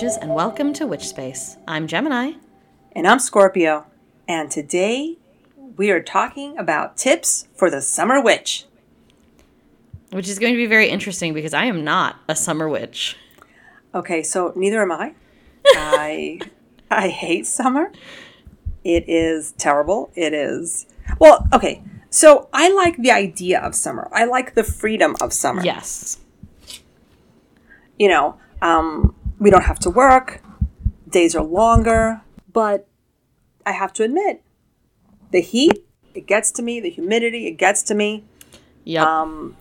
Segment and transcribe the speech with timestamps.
[0.00, 1.58] Witches, and welcome to Witch Space.
[1.68, 2.32] I'm Gemini.
[2.92, 3.84] And I'm Scorpio.
[4.26, 5.18] And today
[5.76, 8.64] we are talking about tips for the summer witch.
[10.08, 13.18] Which is going to be very interesting because I am not a summer witch.
[13.94, 15.12] Okay, so neither am I.
[15.66, 16.40] I
[16.90, 17.92] I hate summer.
[18.82, 20.12] It is terrible.
[20.14, 20.86] It is
[21.18, 21.82] well, okay.
[22.08, 24.08] So I like the idea of summer.
[24.14, 25.62] I like the freedom of summer.
[25.62, 26.20] Yes.
[27.98, 30.42] You know, um, we don't have to work.
[31.08, 32.20] Days are longer,
[32.52, 32.86] but
[33.66, 34.42] I have to admit,
[35.32, 36.78] the heat it gets to me.
[36.78, 38.24] The humidity it gets to me.
[38.84, 39.04] Yep.
[39.04, 39.56] Um,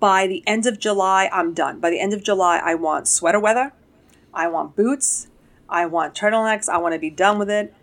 [0.00, 1.80] by the end of July, I'm done.
[1.80, 3.72] By the end of July, I want sweater weather.
[4.32, 5.28] I want boots.
[5.68, 6.68] I want turtlenecks.
[6.68, 7.74] I want to be done with it.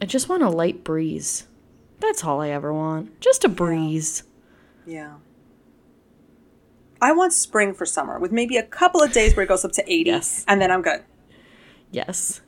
[0.00, 1.46] I just want a light breeze.
[1.98, 3.20] That's all I ever want.
[3.20, 4.22] Just a breeze.
[4.86, 5.16] Yeah.
[7.02, 9.72] I want spring for summer with maybe a couple of days where it goes up
[9.72, 10.44] to 80 Yes.
[10.46, 11.02] and then I'm good.
[11.90, 12.40] Yes.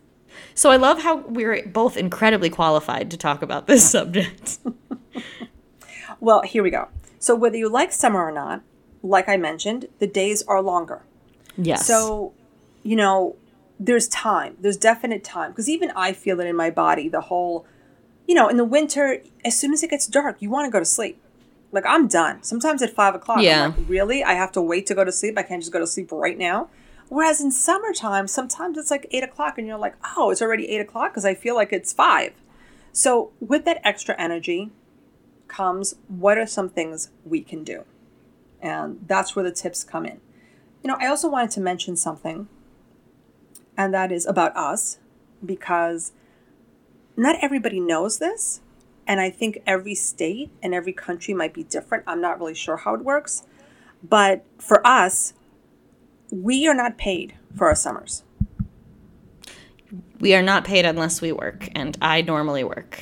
[0.54, 4.58] So I love how we're both incredibly qualified to talk about this subject.
[6.20, 6.88] Well, here we go.
[7.18, 8.62] So whether you like summer or not,
[9.02, 11.02] like I mentioned, the days are longer.
[11.56, 11.84] Yes.
[11.84, 12.32] So,
[12.84, 13.34] you know,
[13.80, 14.56] there's time.
[14.60, 17.08] There's definite time because even I feel it in my body.
[17.08, 17.66] The whole,
[18.28, 20.78] you know, in the winter, as soon as it gets dark, you want to go
[20.78, 21.20] to sleep.
[21.72, 22.42] Like I'm done.
[22.42, 23.64] Sometimes at five o'clock, Yeah.
[23.64, 24.22] I'm like, really?
[24.22, 25.36] I have to wait to go to sleep.
[25.38, 26.68] I can't just go to sleep right now.
[27.08, 30.80] Whereas in summertime, sometimes it's like eight o'clock, and you're like, oh, it's already eight
[30.80, 32.32] o'clock because I feel like it's five.
[32.92, 34.70] So with that extra energy
[35.48, 37.84] comes what are some things we can do,
[38.60, 40.20] and that's where the tips come in.
[40.82, 42.48] You know, I also wanted to mention something
[43.76, 44.98] and that is about us
[45.44, 46.12] because
[47.16, 48.60] not everybody knows this
[49.06, 52.04] and i think every state and every country might be different.
[52.06, 53.44] I'm not really sure how it works.
[54.02, 55.34] But for us
[56.30, 58.24] we are not paid for our summers.
[60.20, 63.00] We are not paid unless we work, and I normally work.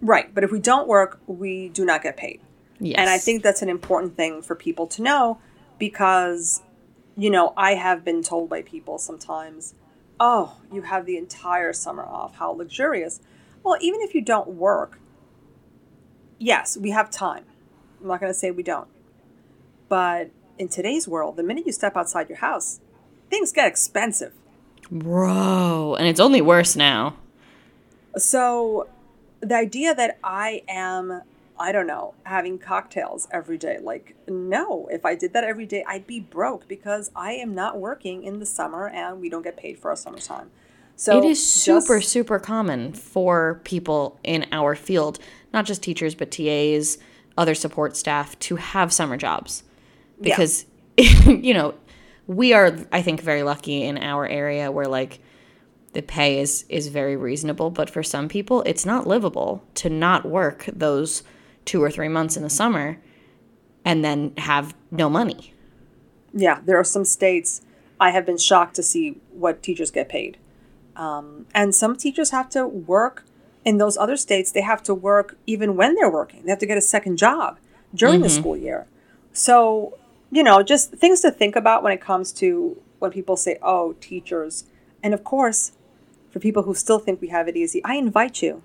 [0.00, 2.40] right but if we don't work we do not get paid.
[2.80, 2.96] Yes.
[2.98, 5.38] and i think that's an important thing for people to know
[5.80, 6.62] because
[7.16, 9.74] you know i have been told by people sometimes
[10.20, 12.36] oh you have the entire summer off.
[12.36, 13.20] How luxurious.
[13.64, 15.00] Well even if you don't work
[16.38, 17.44] yes we have time
[18.00, 18.88] i'm not going to say we don't
[19.88, 22.80] but in today's world the minute you step outside your house
[23.30, 24.32] things get expensive
[24.90, 25.96] Bro.
[25.98, 27.16] And it's only worse now.
[28.16, 28.88] So
[29.40, 31.22] the idea that I am,
[31.58, 35.84] I don't know, having cocktails every day, like, no, if I did that every day,
[35.86, 39.56] I'd be broke because I am not working in the summer and we don't get
[39.56, 40.50] paid for our summertime.
[40.98, 45.20] So it is super, just- super common for people in our field,
[45.52, 46.98] not just teachers, but TAs,
[47.36, 49.62] other support staff, to have summer jobs.
[50.20, 50.34] Yeah.
[50.36, 50.66] Because,
[50.98, 51.74] you know,
[52.26, 55.20] we are, I think, very lucky in our area where, like,
[55.92, 57.70] the pay is, is very reasonable.
[57.70, 61.22] But for some people, it's not livable to not work those
[61.64, 62.98] two or three months in the summer
[63.84, 65.54] and then have no money.
[66.34, 67.62] yeah, there are some states
[68.00, 70.36] I have been shocked to see what teachers get paid.
[70.98, 73.24] Um, and some teachers have to work
[73.64, 76.44] in those other states, they have to work even when they're working.
[76.44, 77.58] They have to get a second job
[77.94, 78.86] during the school year.
[79.32, 79.98] So,
[80.30, 83.94] you know, just things to think about when it comes to when people say, oh,
[84.00, 84.64] teachers.
[85.02, 85.72] And of course,
[86.30, 88.62] for people who still think we have it easy, I invite you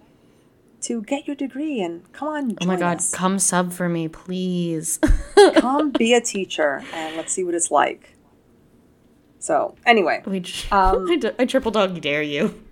[0.81, 2.57] to get your degree and come on.
[2.61, 3.11] Oh my God, us.
[3.11, 4.99] come sub for me, please.
[5.55, 8.12] come be a teacher and let's see what it's like.
[9.43, 10.23] So, anyway.
[10.25, 12.63] we tr- Um, I, d- I triple dog dare you.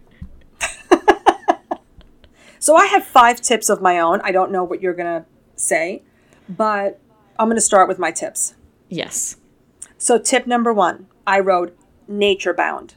[2.60, 4.22] So I have five tips of my own.
[4.24, 5.26] I don't know what you're to
[5.56, 6.04] say,
[6.48, 7.00] but
[7.40, 8.54] I'm to start with my tips.
[8.88, 9.38] Yes.
[9.98, 11.76] So, tip number one I wrote
[12.08, 12.94] nature bound.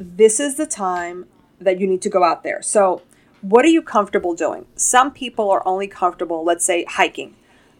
[0.00, 1.26] This is the time
[1.60, 2.60] that you need to go out there.
[2.60, 3.02] So,
[3.40, 4.66] what are you comfortable doing?
[4.74, 7.36] Some people are only comfortable, let's say, hiking.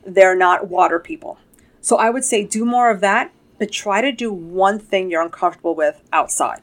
[0.06, 1.39] They're not water people.
[1.81, 5.22] So, I would say do more of that, but try to do one thing you're
[5.22, 6.62] uncomfortable with outside.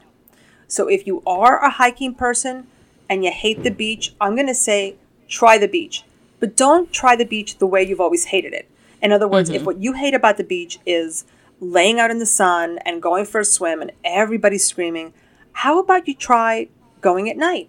[0.68, 2.66] So, if you are a hiking person
[3.08, 4.96] and you hate the beach, I'm going to say
[5.28, 6.04] try the beach,
[6.40, 8.68] but don't try the beach the way you've always hated it.
[9.02, 9.66] In other words, if mm-hmm.
[9.66, 11.24] what you hate about the beach is
[11.60, 15.12] laying out in the sun and going for a swim and everybody's screaming,
[15.52, 16.68] how about you try
[17.00, 17.68] going at night?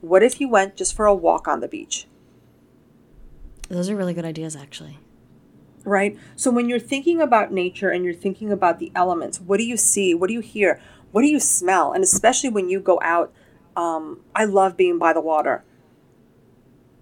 [0.00, 2.06] What if you went just for a walk on the beach?
[3.68, 4.98] Those are really good ideas, actually.
[5.84, 6.16] Right?
[6.36, 9.76] So when you're thinking about nature and you're thinking about the elements, what do you
[9.76, 10.14] see?
[10.14, 10.80] What do you hear?
[11.10, 11.92] What do you smell?
[11.92, 13.32] And especially when you go out,
[13.76, 15.64] um, I love being by the water.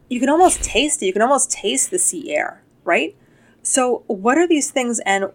[0.09, 1.07] You can almost taste it.
[1.07, 3.17] You can almost taste the sea air, right?
[3.63, 5.31] So what are these things and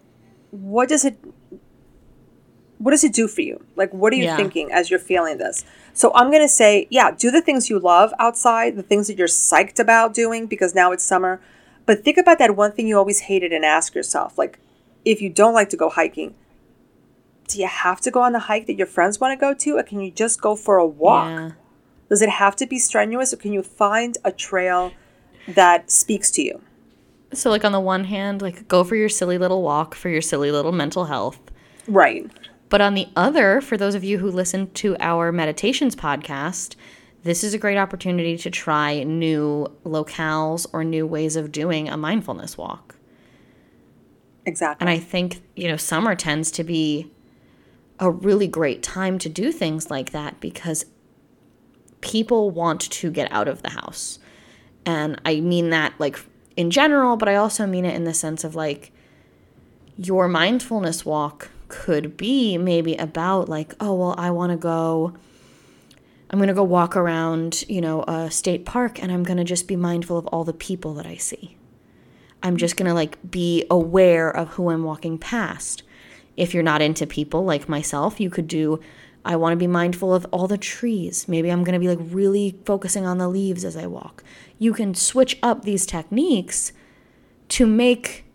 [0.52, 1.18] what does it
[2.78, 3.64] what does it do for you?
[3.78, 4.36] Like, what are you Yeah.
[4.36, 5.64] thinking as you're feeling this?
[5.94, 9.28] So I'm gonna say, yeah, do the things you love outside, the things that you're
[9.28, 11.40] psyched about doing because now it's summer.
[11.86, 14.60] But think about that one thing you always hated and ask yourself, like,
[15.04, 16.34] if you don't like to go hiking,
[17.48, 19.78] do you have to go on the hike that your friends want to go to,
[19.78, 21.30] or can you just go for a walk?
[21.30, 21.52] Yeah.
[22.10, 24.92] Does it have to be strenuous, or can you find a trail
[25.48, 26.62] that speaks to you?
[27.34, 30.22] So like on the one hand, like go for your silly little walk for your
[30.22, 31.40] silly little mental health.
[31.88, 32.30] Right.
[32.70, 36.76] But on the other, for those of you who listen to our meditations podcast,
[37.26, 41.98] this is a great opportunity to try new locales or new ways of doing a
[41.98, 42.96] mindfulness walk.
[44.46, 44.84] Exactly.
[44.84, 47.12] And I think, you know, summer tends to be
[48.00, 50.86] a really great time to do things like that because
[52.02, 54.20] people want to get out of the house.
[54.86, 56.20] And I mean that like
[56.56, 58.92] in general, but I also mean it in the sense of like
[59.98, 65.16] your mindfulness walk could be maybe about like, oh, well, I want to go.
[66.30, 69.44] I'm going to go walk around, you know, a state park and I'm going to
[69.44, 71.58] just be mindful of all the people that I see.
[72.42, 75.84] I'm just going to like be aware of who I'm walking past.
[76.36, 78.80] If you're not into people like myself, you could do
[79.26, 81.28] I want to be mindful of all the trees.
[81.28, 84.24] Maybe I'm going to be like really focusing on the leaves as I walk.
[84.60, 86.72] You can switch up these techniques
[87.50, 88.26] to make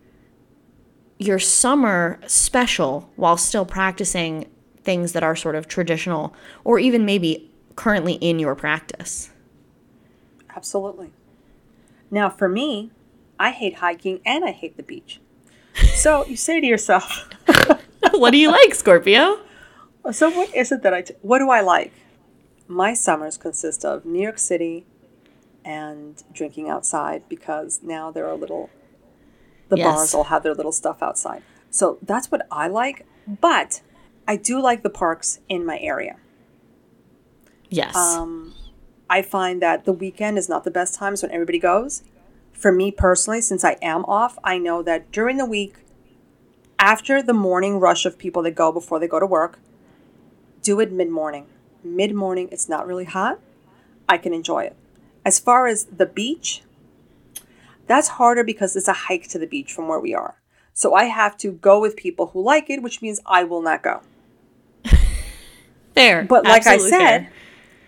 [1.18, 4.50] your summer special while still practicing
[4.82, 6.34] things that are sort of traditional
[6.64, 7.49] or even maybe
[7.80, 9.30] currently in your practice.
[10.54, 11.12] Absolutely.
[12.10, 12.90] Now, for me,
[13.38, 15.18] I hate hiking and I hate the beach.
[15.94, 17.26] So you say to yourself,
[18.12, 19.38] what do you like, Scorpio?
[20.12, 21.92] so what is it that I, t- what do I like?
[22.68, 24.84] My summers consist of New York City
[25.64, 28.68] and drinking outside because now there are little,
[29.70, 29.86] the Yes.
[29.86, 31.42] bars all have their little stuff outside.
[31.70, 33.06] So that's what I like.
[33.26, 33.80] But
[34.28, 36.16] I do like the parks in my area.
[37.70, 37.96] Yes.
[37.96, 38.54] Um,
[39.08, 42.02] I find that the weekend is not the best times when everybody goes.
[42.52, 45.76] For me personally, since I am off, I know that during the week,
[46.78, 49.58] after the morning rush of people that go before they go to work,
[50.62, 51.46] do it mid morning.
[51.82, 53.38] Mid morning, it's not really hot.
[54.08, 54.76] I can enjoy it.
[55.24, 56.62] As far as the beach,
[57.86, 60.40] that's harder because it's a hike to the beach from where we are.
[60.72, 63.82] So I have to go with people who like it, which means I will not
[63.82, 64.00] go.
[65.94, 66.24] Fair.
[66.24, 67.32] But like I said, fair.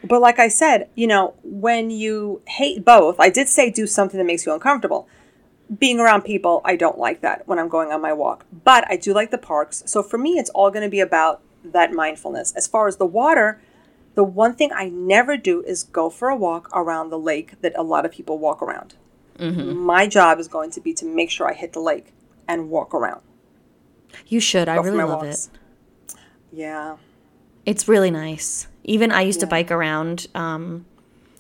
[0.05, 4.19] But like I said, you know, when you hate both, I did say do something
[4.19, 5.09] that makes you uncomfortable.
[5.79, 8.45] Being around people, I don't like that when I'm going on my walk.
[8.65, 9.83] But I do like the parks.
[9.87, 12.53] So for me, it's all going to be about that mindfulness.
[12.53, 13.61] As far as the water,
[14.15, 17.73] the one thing I never do is go for a walk around the lake that
[17.77, 18.95] a lot of people walk around.
[19.39, 19.75] Mm-hmm.
[19.79, 22.13] My job is going to be to make sure I hit the lake
[22.47, 23.23] and walk around.
[24.27, 24.69] you should.
[24.69, 25.49] I Go for really love walks.
[26.09, 26.15] it.
[26.53, 26.97] Yeah.
[27.65, 28.67] It's really nice.
[28.85, 30.85] Even I used to bike around um,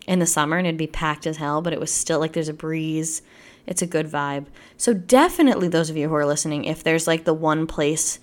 [0.07, 2.49] in the summer and it'd be packed as hell, but it was still like there's
[2.49, 3.23] a breeze.
[3.67, 4.47] It's a good vibe.
[4.77, 8.19] So definitely those of you who are listening, if there's like the one place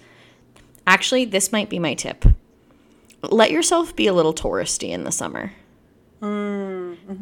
[0.90, 2.26] actually this might be my tip.
[3.22, 5.54] Let yourself be a little touristy in the summer.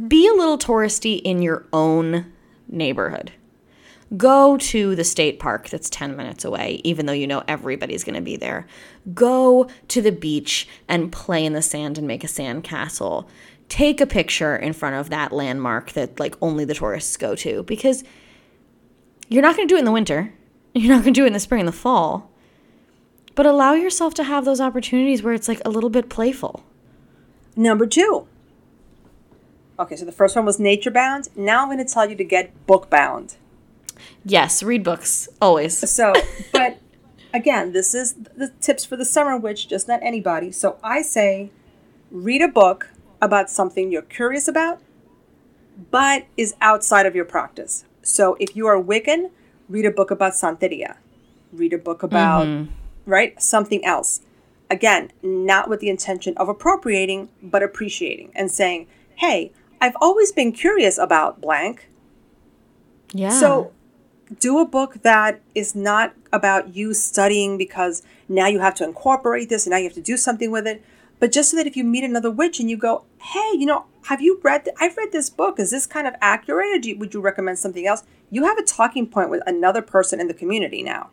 [0.08, 2.32] Be a little touristy in your own
[2.68, 3.32] neighborhood.
[4.16, 8.16] Go to the state park that's 10 minutes away, even though you know everybody's going
[8.16, 8.66] to be there.
[9.14, 13.28] Go to the beach and play in the sand and make a sand castle.
[13.68, 17.64] Take a picture in front of that landmark that like only the tourists go to
[17.64, 18.06] because
[19.28, 20.34] you're not going to do it in the winter.
[20.74, 22.30] You're not going to do it in the spring and the fall.
[23.34, 26.64] But allow yourself to have those opportunities where it's like a little bit playful.
[27.56, 28.28] Number two.
[29.80, 31.30] Okay, so the first one was nature bound.
[31.36, 33.38] Now I'm going to tell you to get book bound.
[34.26, 35.78] Yes, read books always.
[35.90, 36.14] So,
[36.52, 36.78] but
[37.34, 40.52] again, this is the tips for the summer witch, just not anybody.
[40.52, 41.52] So I say
[42.12, 42.90] read a book
[43.22, 44.80] about something you're curious about,
[45.92, 47.86] but is outside of your practice.
[48.02, 49.32] So if you are Wiccan,
[49.70, 50.98] read a book about Santeria.
[51.52, 52.72] Read a book about, mm-hmm.
[53.06, 54.22] right, something else.
[54.70, 60.52] Again, not with the intention of appropriating, but appreciating and saying, hey, I've always been
[60.52, 61.90] curious about blank.
[63.14, 63.30] Yeah.
[63.30, 63.72] So
[64.40, 69.50] do a book that is not about you studying because now you have to incorporate
[69.50, 70.84] this and now you have to do something with it,
[71.20, 73.86] but just so that if you meet another witch and you go, hey, you know,
[74.06, 74.66] have you read?
[74.66, 75.60] th- I've read this book.
[75.60, 78.04] Is this kind of accurate, or you, would you recommend something else?
[78.30, 81.10] You have a talking point with another person in the community now.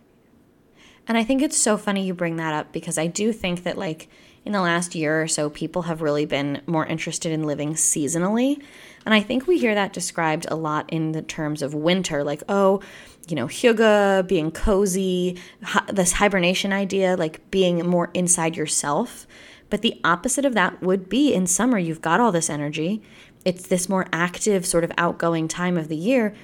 [1.06, 3.76] And I think it's so funny you bring that up because I do think that
[3.76, 4.09] like
[4.44, 8.62] in the last year or so, people have really been more interested in living seasonally.
[9.04, 12.42] And I think we hear that described a lot in the terms of winter, like,
[12.49, 12.80] oh,
[13.28, 19.26] you know, hygge, being cozy, hi- this hibernation idea, like being more inside yourself.
[19.70, 23.02] But the opposite of that would be in summer, you've got all this energy.
[23.44, 26.34] It's this more active, sort of outgoing time of the year.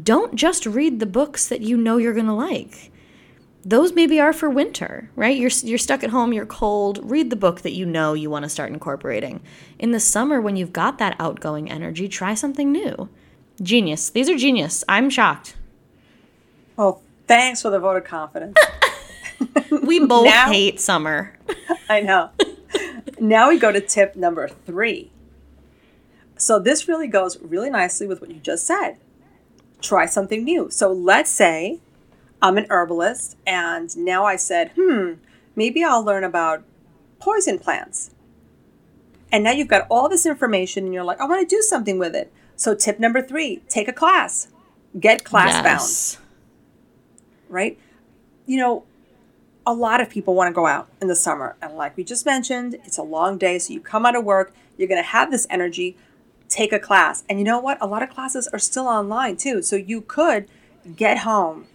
[0.00, 2.90] Don't just read the books that you know you're going to like
[3.64, 5.36] those maybe are for winter, right?
[5.36, 6.98] You're you're stuck at home, you're cold.
[7.02, 9.40] Read the book that you know you want to start incorporating.
[9.78, 13.08] In the summer when you've got that outgoing energy, try something new.
[13.62, 14.10] Genius.
[14.10, 14.84] These are genius.
[14.88, 15.56] I'm shocked.
[16.76, 18.56] Oh, thanks for the vote of confidence.
[19.70, 21.36] We both Now- hate summer.
[21.88, 22.30] I know.
[23.18, 25.10] now we go to tip number three.
[26.36, 28.96] So this really goes really nicely with what you just said.
[29.82, 30.70] Try something new.
[30.70, 31.80] So let's say
[32.44, 35.14] I'm an herbalist and now I said, hmm,
[35.56, 36.62] maybe I'll learn about
[37.18, 38.10] poison plants.
[39.32, 41.98] And now you've got all this information and you're like, I want to do something
[41.98, 42.30] with it.
[42.54, 44.48] So tip number three, take a class.
[45.00, 46.24] Get class bound
[47.48, 47.78] right?
[48.46, 48.84] You know,
[49.66, 51.56] a lot of people want to go out in the summer.
[51.62, 53.58] And like we just mentioned, it's a long day.
[53.58, 55.96] So you come out of work, you're going to have this energy,
[56.48, 57.24] take a class.
[57.28, 57.78] And you know what?
[57.80, 59.62] A lot of classes are still online too.
[59.62, 60.46] So you could
[60.94, 61.66] get home,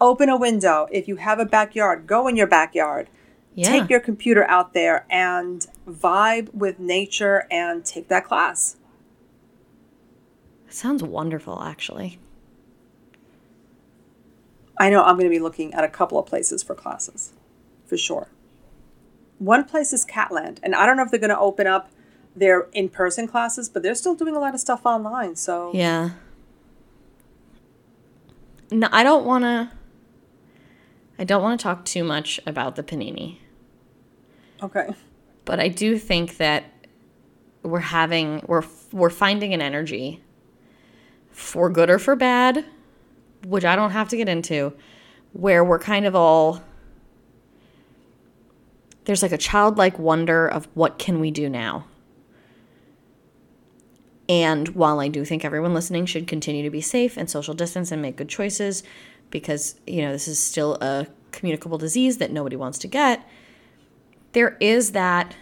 [0.00, 0.88] open a window.
[0.90, 3.08] If you have a backyard, go in your backyard.
[3.54, 3.70] Yeah.
[3.70, 8.76] Take your computer out there and vibe with nature and take that class.
[10.68, 12.18] Sounds wonderful, actually.
[14.78, 17.32] I know I'm going to be looking at a couple of places for classes,
[17.86, 18.28] for sure.
[19.38, 21.90] One place is Catland, and I don't know if they're going to open up
[22.34, 25.36] their in-person classes, but they're still doing a lot of stuff online.
[25.36, 26.10] So Yeah.
[28.70, 29.70] No, I don't want to.
[31.18, 33.38] I don't want to talk too much about the panini.
[34.62, 34.88] okay,
[35.44, 36.64] but I do think that
[37.62, 40.22] we're having we're we're finding an energy
[41.30, 42.64] for good or for bad,
[43.46, 44.72] which I don't have to get into,
[45.32, 46.62] where we're kind of all
[49.04, 51.86] there's like a childlike wonder of what can we do now.
[54.28, 57.92] And while I do think everyone listening should continue to be safe and social distance
[57.92, 58.82] and make good choices
[59.30, 63.26] because, you know, this is still a communicable disease that nobody wants to get,
[64.32, 65.34] there is that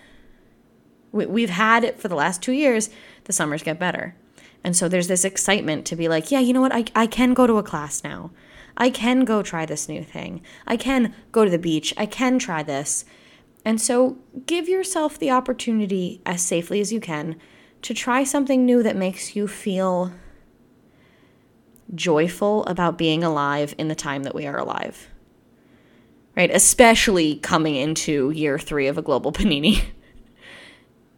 [1.13, 2.91] we, we've had it for the last two years
[3.25, 4.15] the summers get better.
[4.63, 6.75] And so there's this excitement to be like yeah you know what?
[6.75, 8.31] I, I can go to a class now.
[8.77, 10.43] I can go try this new thing.
[10.67, 11.95] I can go to the beach.
[11.97, 13.05] I can try this.
[13.65, 17.37] And so give yourself the opportunity as safely as you can
[17.83, 20.13] to try something new that makes you feel
[21.95, 25.09] joyful about being alive in the time that we are alive
[26.37, 26.51] right?
[26.51, 29.85] Especially coming into year three of a global panini.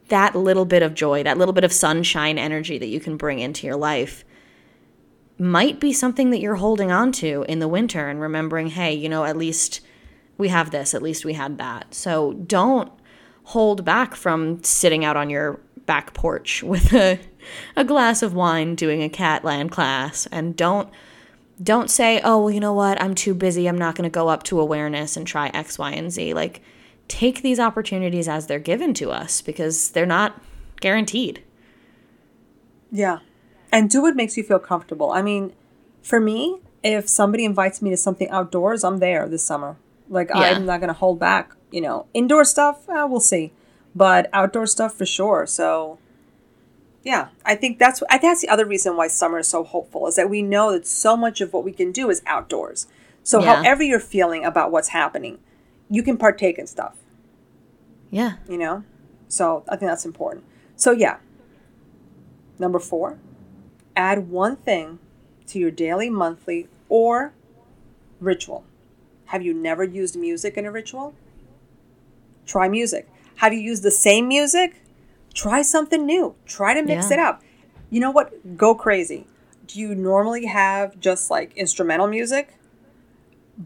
[0.09, 3.39] that little bit of joy, that little bit of sunshine energy that you can bring
[3.39, 4.25] into your life
[5.39, 9.09] might be something that you're holding on to in the winter and remembering, hey, you
[9.09, 9.81] know, at least
[10.39, 11.93] we have this, at least we had that.
[11.93, 12.91] So don't
[13.45, 17.19] hold back from sitting out on your back porch with a,
[17.77, 20.89] a glass of wine doing a Catland class and don't
[21.63, 23.01] don't say, oh, well, you know what?
[23.01, 23.67] I'm too busy.
[23.67, 26.35] I'm not going to go up to awareness and try X, Y, and Z.
[26.35, 26.61] Like,
[27.09, 30.39] take these opportunities as they're given to us because they're not
[30.81, 31.43] guaranteed.
[32.93, 33.21] yeah,
[33.73, 35.11] and do what makes you feel comfortable.
[35.13, 35.53] I mean,
[36.03, 39.77] for me, if somebody invites me to something outdoors, I'm there this summer.
[40.09, 40.41] Like Yeah.
[40.41, 41.53] I'm not going to hold back.
[41.71, 43.53] You know, indoor stuff, uh, we'll see,
[43.95, 45.47] but outdoor stuff for sure.
[45.47, 45.99] So
[47.07, 50.09] yeah, I think that's I think that's the other reason why summer is so hopeful
[50.09, 52.89] is that we know that so much of what we can do is outdoors.
[53.23, 53.55] So Yeah.
[53.63, 55.39] however you're feeling about what's happening,
[55.89, 56.97] you can partake in stuff,
[58.11, 58.33] Yeah.
[58.49, 58.83] you know?
[59.29, 60.45] So I think that's important.
[60.75, 61.19] So yeah.
[62.59, 63.19] Number 4,
[63.95, 64.99] add one thing
[65.47, 67.35] to your daily, monthly, or
[68.19, 68.65] ritual.
[69.27, 71.15] Have you never used music in a ritual?
[72.47, 73.09] Try music.
[73.37, 74.83] Have you used the same music?
[75.37, 76.35] Try something new.
[76.47, 77.15] Try to mix Yeah.
[77.15, 77.43] it up.
[77.91, 78.57] You know what?
[78.57, 79.27] Go crazy.
[79.67, 82.55] Do you normally have just like instrumental music,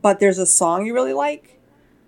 [0.02, 1.58] but there's a song you really like?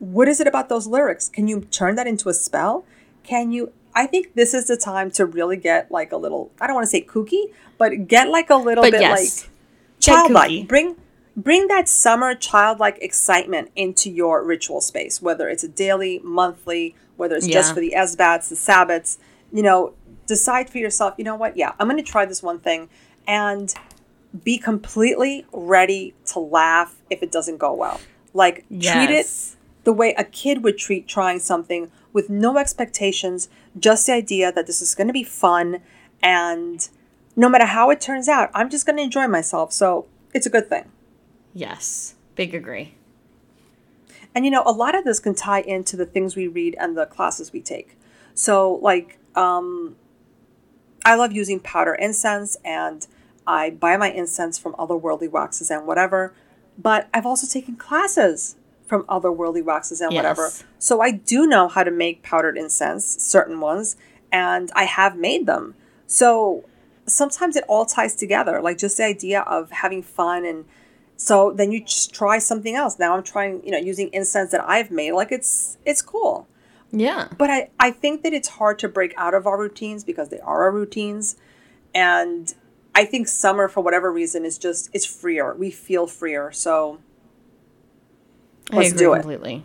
[0.01, 1.29] What is it about those lyrics?
[1.29, 2.85] Can you turn that into a spell?
[3.23, 3.73] Can you?
[3.95, 6.87] I think this is the time to really get like a little, I don't want
[6.87, 9.51] to say kooky, but get like a little But bit yes, like
[10.01, 10.67] childlike.
[10.67, 10.97] Bring
[11.37, 17.37] bring that summer childlike excitement into your ritual space, whether it's a daily, monthly, whether
[17.37, 19.19] it's just for the Esbats, the Sabbats,
[19.53, 19.95] you know,
[20.27, 21.57] decide for yourself, you know what?
[21.57, 22.89] Yeah, I'm going to try this one thing
[23.27, 23.75] and
[24.45, 28.01] be completely ready to laugh if it doesn't go well.
[28.35, 29.27] Like treat it
[29.85, 34.67] the way a kid would treat trying something with no expectations, just the idea that
[34.67, 35.83] this is going to be fun
[36.23, 36.89] and
[37.35, 39.73] no matter how it turns out, I'm just going to enjoy myself.
[39.73, 40.91] So it's a good thing.
[41.55, 42.95] Yes, big agree.
[44.35, 46.97] And you know, a lot of this can tie into the things we read and
[46.97, 47.99] the classes we take.
[48.35, 49.97] So, like, um,
[51.05, 53.07] I love using powder incense and
[53.47, 56.33] I buy my incense from otherworldly waxes and whatever.
[56.79, 60.51] But I've also taken classes from otherworldly waxes and whatever.
[60.79, 63.97] So I do know how to make powdered incense, certain ones,
[64.31, 65.75] and I have made them.
[66.07, 66.65] So
[67.07, 70.65] sometimes it all ties together, like just the idea of having fun and
[71.17, 72.99] so then you just try something else.
[72.99, 75.13] Now I'm trying, you know, using incense that I've made.
[75.13, 76.49] Like it's it's cool.
[76.93, 77.29] Yeah.
[77.39, 80.41] But I, I think that it's hard to break out of our routines because they
[80.41, 81.37] are our routines.
[81.95, 82.53] And
[82.95, 85.55] I think summer, for whatever reason, is just, it's freer.
[85.55, 86.53] We feel freer.
[86.53, 86.99] So
[88.71, 89.21] let's do it.
[89.21, 89.65] completely.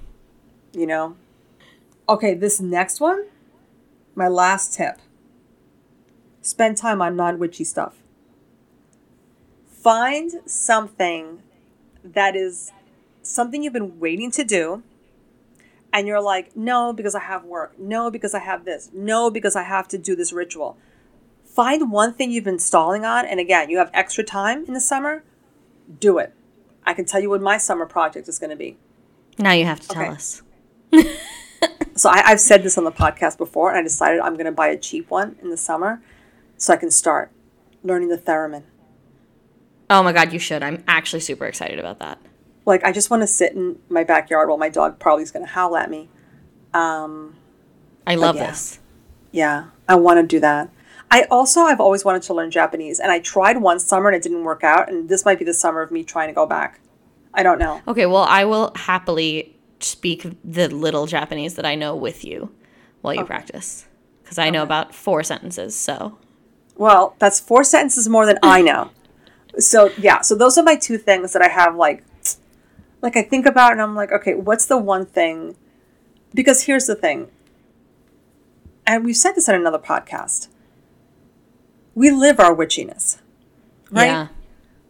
[0.74, 1.16] you know?
[2.10, 3.26] Okay, this next one,
[4.16, 5.00] my last tip
[6.42, 7.96] spend time on non witchy stuff.
[9.70, 11.44] Find something
[12.04, 12.72] that is
[13.22, 14.84] something you've been waiting to do,
[15.94, 17.78] and you're like, no, because I have work.
[17.80, 18.90] No, because I have this.
[18.94, 20.78] No, because I have to do this ritual.
[21.46, 24.82] Find one thing you've been stalling on, and again, you have extra time in the
[24.82, 25.24] summer,
[26.00, 26.34] do it.
[26.86, 28.78] I can tell you what my summer project is going to be.
[29.40, 30.12] Now you have to tell Okay.
[30.12, 30.42] us.
[31.96, 34.52] So I, I've said this on the podcast before, and I decided I'm going to
[34.52, 36.00] buy a cheap one in the summer
[36.56, 37.32] so I can start
[37.84, 38.62] learning the theremin.
[39.90, 40.62] Oh my god, you should.
[40.62, 42.20] I'm actually super excited about that.
[42.68, 45.46] Like, I just want to sit in my backyard while my dog probably is going
[45.46, 46.10] to howl at me.
[46.74, 47.38] Um,
[48.06, 48.48] I love yeah.
[48.48, 48.80] this.
[49.32, 50.70] yeah, I want to do that.
[51.10, 54.22] I also, I've always wanted to learn Japanese, and I tried one summer and it
[54.22, 56.82] didn't work out, and this might be the summer of me trying to go back.
[57.34, 57.82] I don't know.
[57.88, 62.52] Okay, well, I will happily speak the little Japanese that I know with you
[63.00, 63.86] while you practice.
[64.24, 66.18] Because I know about four sentences, so.
[66.76, 68.92] Well, that's four sentences more than I know.
[69.58, 72.04] So yeah, so those are my two things that I have like
[73.02, 75.56] like I think about and I'm like, okay, what's the one thing
[76.34, 77.30] because here's the thing.
[78.86, 80.48] And we've said this on another podcast.
[81.96, 83.20] We live our witchiness.
[83.90, 84.06] Right?
[84.06, 84.28] Yeah.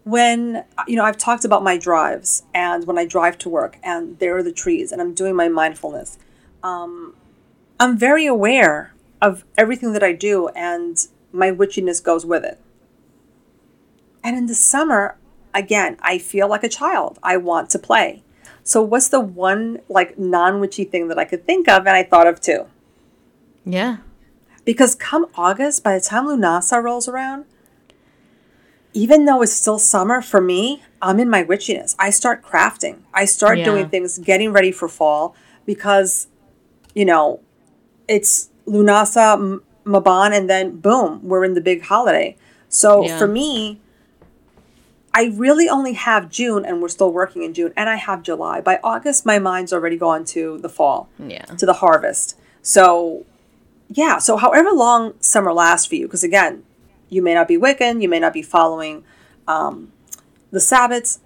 [0.03, 4.17] when you know i've talked about my drives and when i drive to work and
[4.17, 6.17] there are the trees and i'm doing my mindfulness
[6.63, 7.13] um,
[7.79, 12.59] i'm very aware of everything that i do and my witchiness goes with it
[14.23, 15.15] and in the summer
[15.53, 18.23] again i feel like a child i want to play
[18.63, 22.27] so what's the one like non-witchy thing that i could think of and i thought
[22.27, 22.65] of two
[23.65, 23.97] Yeah.
[24.65, 27.45] because come August, by the time Lunasa rolls around,
[28.93, 31.95] even though it's still summer for me, I'm in my witchiness.
[31.99, 32.97] I start crafting.
[33.13, 33.65] I start Yeah.
[33.65, 36.27] doing things, getting ready for fall because,
[36.95, 37.39] you know,
[38.07, 42.35] it's Lunasa, M- Mabon, and then boom, we're in the big holiday.
[42.69, 43.17] So Yeah.
[43.19, 43.79] for me,
[45.17, 48.61] I really only have June, and we're still working in June, and I have July.
[48.61, 51.43] By August, my mind's already gone to the fall Yeah.
[51.45, 52.37] to the harvest.
[52.61, 53.25] So,
[53.89, 56.61] yeah, so however long summer lasts for you, because again,
[57.09, 59.03] you may not be Wiccan, you may not be following
[59.47, 59.91] um,
[60.51, 61.17] the Sabbats,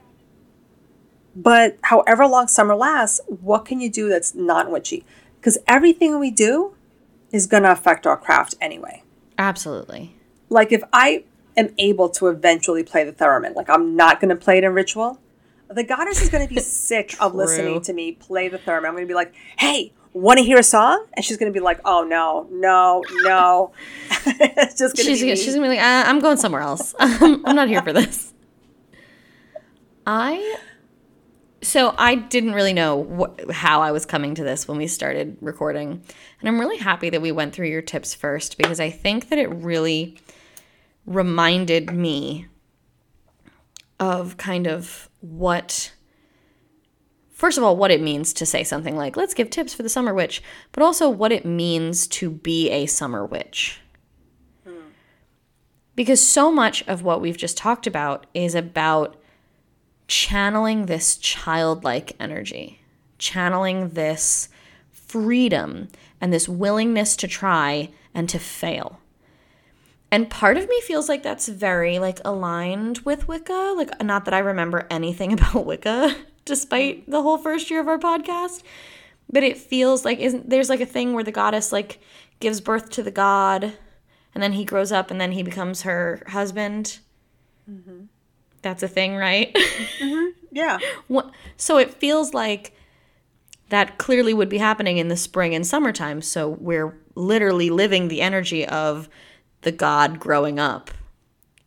[1.35, 5.03] but however long summer lasts, what can you do that's not witchy?
[5.39, 6.75] Because everything we do
[7.33, 9.03] is going to affect our craft anyway.
[9.37, 10.15] Absolutely.
[10.49, 11.25] Like if I
[11.57, 14.73] am able to eventually play the theremin, like I'm not going to play it in
[14.73, 15.19] ritual,
[15.69, 18.85] the goddess is going to be sick of listening to me play the theremin.
[18.87, 21.05] I'm going to be like, hey, want to hear a song?
[21.13, 23.71] And she's going to be like, oh, no, no, no.
[24.25, 25.27] it's just going to She's, be.
[25.27, 26.93] gonna- she's gonna be like, uh, I'm going somewhere else.
[26.99, 28.33] I'm, I'm not here for this.
[30.05, 30.57] I
[31.63, 33.03] so I didn't really know
[33.47, 36.01] wh- how I was coming to this when we started recording,
[36.39, 39.37] and I'm really happy that we went through your tips first because I think that
[39.37, 40.17] it really
[41.05, 42.47] reminded me
[43.99, 45.93] of kind of what
[47.31, 49.89] first of all what it means to say something like let's give tips for the
[49.89, 53.79] summer witch but also what it means to be a summer witch
[54.63, 54.73] hmm.
[55.95, 59.21] because so much of what we've just talked about is about
[60.11, 62.81] channeling this childlike energy,
[63.17, 64.49] channeling this
[64.91, 65.87] freedom
[66.19, 68.99] and this willingness to try and to fail.
[70.11, 73.73] And part of me feels like that's very like aligned with Wicca.
[73.77, 77.99] Like not that I remember anything about Wicca despite the whole first year of our
[77.99, 78.63] podcast,
[79.31, 81.99] but it feels like isn't there's like a thing where the goddess like
[82.39, 83.73] gives birth to the god
[84.33, 86.99] and then he grows up and then he becomes her husband.
[87.69, 88.05] Mm-hmm.
[88.61, 89.55] That's a thing, right?
[90.01, 90.29] Mm-hmm.
[90.51, 90.79] yeah.
[91.07, 92.75] What- so it feels like
[93.69, 96.21] that clearly would be happening in the spring and summertime.
[96.21, 99.07] So we're literally living the energy of
[99.61, 100.91] the God growing up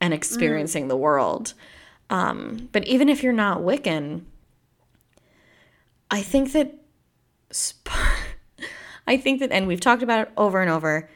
[0.00, 0.88] and experiencing mm.
[0.88, 1.54] the world.
[2.11, 4.22] Um, but even if you're not Wiccan,
[6.11, 6.74] I think that,
[9.07, 11.09] I think that, and we've talked about it over and over,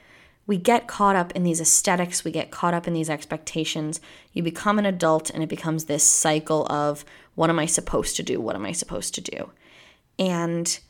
[0.47, 4.01] we get caught up in these aesthetics, we get caught up in these expectations.
[4.33, 8.23] You become an adult, and it becomes this cycle of what am I supposed to
[8.23, 8.41] do?
[8.41, 9.51] What am I supposed to do?
[10.19, 10.81] And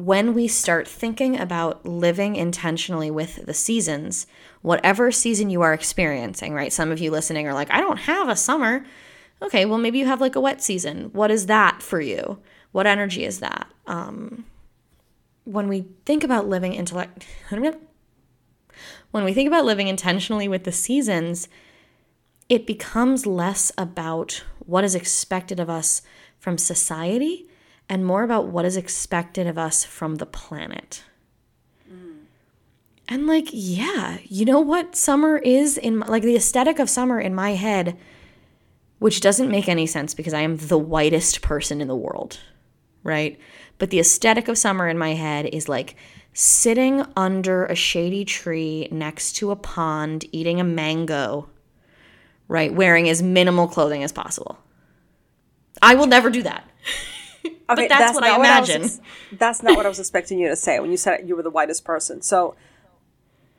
[0.00, 4.26] when we start thinking about living intentionally with the seasons,
[4.62, 6.72] whatever season you are experiencing, right?
[6.72, 8.86] Some of you listening are like, I don't have a summer.
[9.42, 11.10] Okay, well, maybe you have like a wet season.
[11.12, 12.38] What is that for you?
[12.72, 13.66] What energy is that?
[13.86, 14.46] Um,
[15.44, 17.26] when we think about living intellect,
[19.10, 21.46] when we think about living intentionally with the seasons,
[22.48, 26.00] it becomes less about what is expected of us
[26.38, 27.49] from society
[27.90, 31.02] and more about what is expected of us from the planet.
[31.92, 32.20] Mm.
[33.08, 37.20] And like, yeah, you know what summer is in my, like the aesthetic of summer
[37.20, 37.98] in my head,
[39.00, 42.38] which doesn't make any sense because I am the whitest person in the world,
[43.02, 43.40] right?
[43.78, 45.96] But the aesthetic of summer in my head is like
[46.32, 51.50] sitting under a shady tree next to a pond, eating a mango,
[52.46, 52.72] right?
[52.72, 54.60] Wearing as minimal clothing as possible.
[55.82, 56.70] I will never do that.
[57.70, 58.82] Okay, that's, that's, what I imagine.
[58.82, 59.00] What
[59.32, 61.42] I that's not what I was expecting you to say when you said you were
[61.44, 62.20] the whitest person.
[62.20, 62.56] So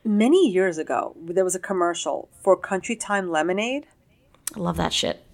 [0.04, 3.86] many years ago, there was a commercial for Country Time Lemonade.
[4.54, 5.24] I love that shit.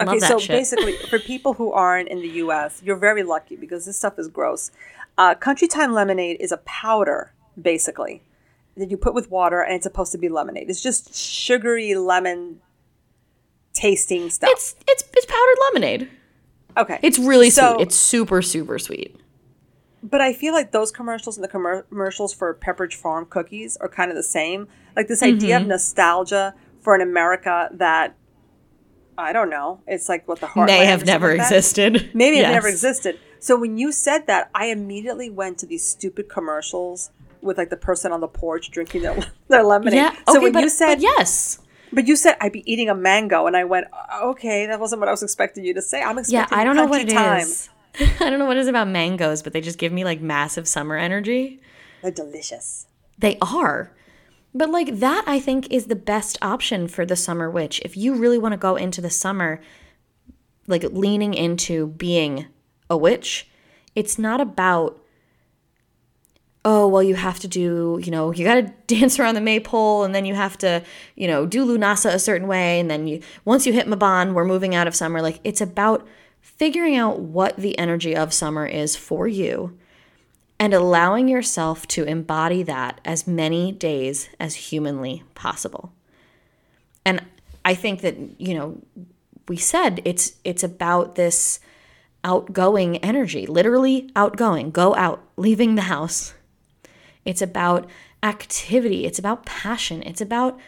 [0.00, 0.48] Love okay, that so shit.
[0.48, 4.28] basically, for people who aren't in the U.S., you're very lucky because this stuff is
[4.28, 4.70] gross.
[5.16, 8.22] Uh, Country Time Lemonade is a powder, basically,
[8.76, 10.68] that you put with water, and it's supposed to be lemonade.
[10.68, 12.60] It's just sugary lemon
[13.72, 14.50] tasting stuff.
[14.52, 16.10] It's it's it's powdered lemonade.
[16.76, 16.98] Okay.
[17.02, 17.82] It's really so, sweet.
[17.82, 19.16] It's super, super sweet.
[20.02, 24.10] But I feel like those commercials and the commercials for Pepperidge Farm cookies are kind
[24.10, 24.68] of the same.
[24.94, 25.36] Like this mm-hmm.
[25.36, 25.70] idea of mm-hmm.
[25.70, 28.16] nostalgia for an America that
[29.18, 29.80] I don't know.
[29.86, 32.10] It's like what the heart may have never like existed.
[32.14, 32.50] Maybe yes.
[32.50, 33.18] it never existed.
[33.40, 37.10] So when you said that, I immediately went to these stupid commercials
[37.40, 39.16] with like the person on the porch drinking their,
[39.48, 39.94] their lemonade.
[39.94, 40.14] Yeah.
[40.28, 41.60] So okay, when but, you said yes,
[41.92, 43.86] but you said I'd be eating a mango, and I went,
[44.22, 46.02] okay, that wasn't what I was expecting you to say.
[46.02, 47.40] I'm expecting yeah, I don't know what it time.
[47.40, 47.68] is.
[48.20, 50.68] I don't know what it is about mangoes, but they just give me like massive
[50.68, 51.60] summer energy.
[52.02, 52.86] They're delicious.
[53.18, 53.92] They are.
[54.54, 57.80] But like that, I think is the best option for the summer witch.
[57.84, 59.60] If you really want to go into the summer,
[60.66, 62.46] like leaning into being
[62.88, 63.48] a witch,
[63.94, 65.02] it's not about
[66.66, 70.02] oh, well, you have to do, you know, you got to dance around the maypole
[70.02, 70.82] and then you have to,
[71.14, 72.80] you know, do Lunasa a certain way.
[72.80, 75.22] And then you, once you hit Mabon, we're moving out of summer.
[75.22, 76.06] Like it's about
[76.40, 79.78] figuring out what the energy of summer is for you
[80.58, 85.92] and allowing yourself to embody that as many days as humanly possible.
[87.04, 87.22] And
[87.64, 88.82] I think that, you know,
[89.48, 91.60] we said it's it's about this
[92.24, 96.34] outgoing energy, literally outgoing, go out, leaving the house,
[97.26, 97.90] it's about
[98.22, 99.04] activity.
[99.04, 100.02] It's about passion.
[100.04, 100.58] It's about,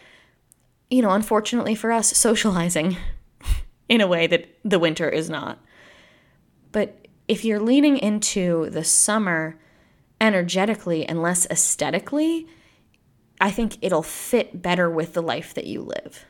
[0.91, 2.97] you know, unfortunately for us, socializing
[3.89, 5.61] in a way that the winter is not.
[6.73, 9.59] But if you're leaning into the summer
[10.21, 12.49] energetically and less aesthetically,
[13.41, 16.27] I think it'll fit better with the life that you live.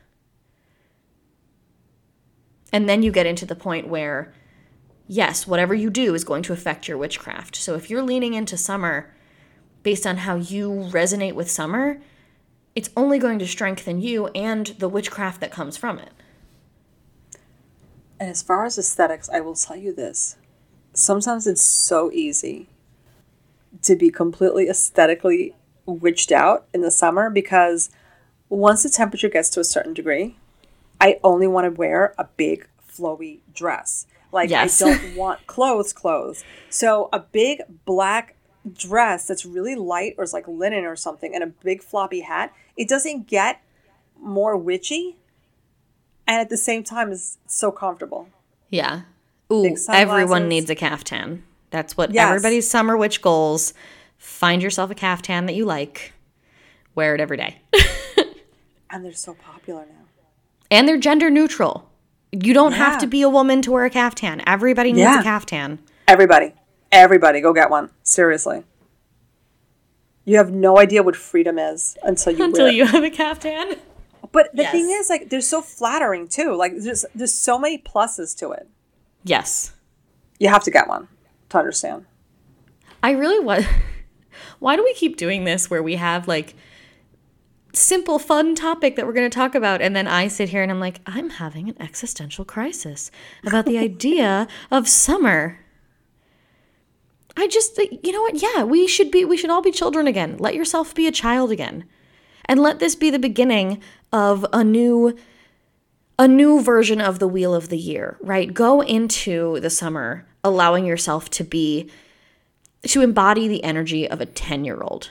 [2.70, 4.34] And then you get into the point where,
[5.06, 7.56] yes, whatever you do is going to affect your witchcraft.
[7.56, 9.14] So if you're leaning into summer
[9.82, 12.00] based on how you resonate with summer,
[12.74, 16.12] it's only going to strengthen you and the witchcraft that comes from it.
[18.20, 20.36] And as far as aesthetics, I will tell you this.
[20.92, 22.68] Sometimes it's so easy
[23.82, 25.54] to be completely aesthetically
[25.86, 27.90] witched out in the summer because
[28.48, 30.36] once the temperature gets to a certain degree,
[31.00, 34.06] I only want to wear a big flowy dress.
[34.32, 34.82] Like yes.
[34.82, 36.44] I don't want clothes clothes.
[36.70, 38.34] So a big black
[38.74, 42.52] dress that's really light or it's like linen or something and a big floppy hat,
[42.76, 43.62] it doesn't get
[44.20, 45.16] more witchy
[46.28, 48.28] and at the same time is so comfortable.
[48.68, 49.02] Yeah.
[49.50, 51.42] Ooh, everyone needs a caftan.
[51.70, 52.28] That's what yes.
[52.28, 53.72] everybody's summer witch goals.
[54.18, 56.12] Find yourself a caftan that you like.
[56.94, 57.60] Wear it every day.
[58.90, 60.04] and they're so popular now.
[60.70, 61.88] And they're gender neutral.
[62.30, 62.78] You don't yeah.
[62.78, 64.42] have to be a woman to wear a caftan.
[64.46, 65.20] Everybody needs yeah.
[65.20, 65.78] a caftan.
[66.06, 66.52] Everybody.
[66.90, 67.90] Everybody, go get one.
[68.02, 68.64] Seriously.
[70.24, 73.76] You have no idea what freedom is until you until you have a caftan.
[74.32, 74.72] But the yes.
[74.72, 76.54] thing is, like, they're so flattering too.
[76.54, 78.68] Like, there's there's so many pluses to it.
[79.24, 79.72] Yes.
[80.38, 81.08] You have to get one
[81.48, 82.06] to understand.
[83.02, 83.64] I really was.
[84.58, 86.54] Why do we keep doing this where we have like
[87.72, 90.70] simple, fun topic that we're going to talk about, and then I sit here and
[90.70, 93.10] I'm like, I'm having an existential crisis
[93.46, 95.60] about the idea of summer.
[97.38, 98.42] I just, uh, you know what?
[98.42, 100.36] Yeah, we should be, we should all be children again.
[100.38, 101.84] Let yourself be a child again.
[102.46, 103.80] And let this be the beginning
[104.12, 105.16] of a new
[106.20, 108.52] a new version of the wheel of the year, right?
[108.52, 111.88] Go into the summer allowing yourself to be
[112.88, 115.10] to embody the energy of a 10-year-old.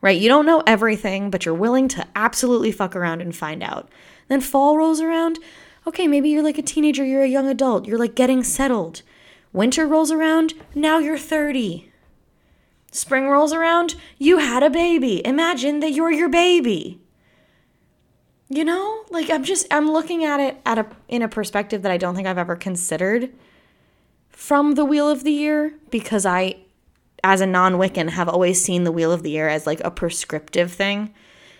[0.00, 0.20] Right?
[0.20, 3.88] You don't know everything, but you're willing to absolutely fuck around and find out.
[4.28, 5.38] Then fall rolls around.
[5.86, 9.02] Okay, maybe you're like a teenager, you're a young adult, you're like getting settled.
[9.58, 11.90] Winter rolls around, now you're 30.
[12.92, 15.20] Spring rolls around, you had a baby.
[15.26, 17.00] Imagine that you're your baby.
[18.48, 21.90] You know, like I'm just I'm looking at it at a in a perspective that
[21.90, 23.32] I don't think I've ever considered
[24.28, 26.58] from the wheel of the year because I
[27.24, 30.70] as a non-Wiccan have always seen the wheel of the year as like a prescriptive
[30.70, 31.12] thing.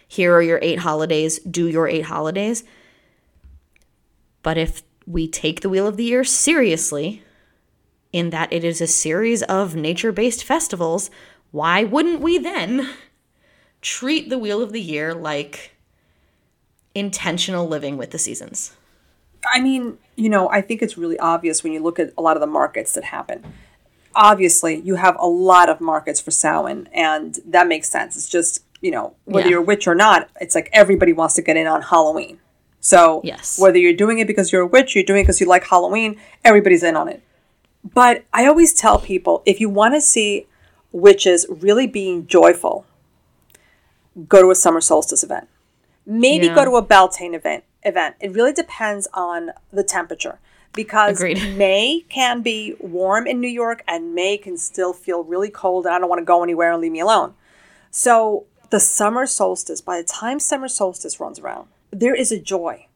[0.06, 2.62] Here are your 8 holidays, do your 8 holidays.
[4.44, 7.24] But if we take the wheel of the year seriously,
[8.12, 11.10] in that it is a series of nature based festivals,
[11.50, 12.88] why wouldn't we then
[13.80, 15.72] treat the Wheel of the Year like
[16.94, 18.76] intentional living with the seasons?
[19.52, 22.36] I mean, you know, I think it's really obvious when you look at a lot
[22.36, 23.44] of the markets that happen.
[24.14, 28.16] Obviously, you have a lot of markets for Samhain, and that makes sense.
[28.16, 29.52] It's just, you know, whether yeah.
[29.52, 32.40] you're a witch or not, it's like everybody wants to get in on Halloween.
[32.80, 33.58] So, yes.
[33.58, 36.18] whether you're doing it because you're a witch, you're doing it because you like Halloween,
[36.44, 37.22] everybody's in on it.
[37.94, 40.46] But I always tell people if you want to see
[40.92, 42.86] witches really being joyful,
[44.28, 45.48] go to a summer solstice event.
[46.04, 46.54] Maybe yeah.
[46.54, 47.64] go to a Beltane event.
[47.84, 48.16] Event.
[48.20, 50.38] It really depends on the temperature
[50.72, 51.56] because Agreed.
[51.56, 55.94] May can be warm in New York and May can still feel really cold and
[55.94, 57.34] I don't want to go anywhere and leave me alone.
[57.90, 62.87] So the summer solstice, by the time summer solstice runs around, there is a joy.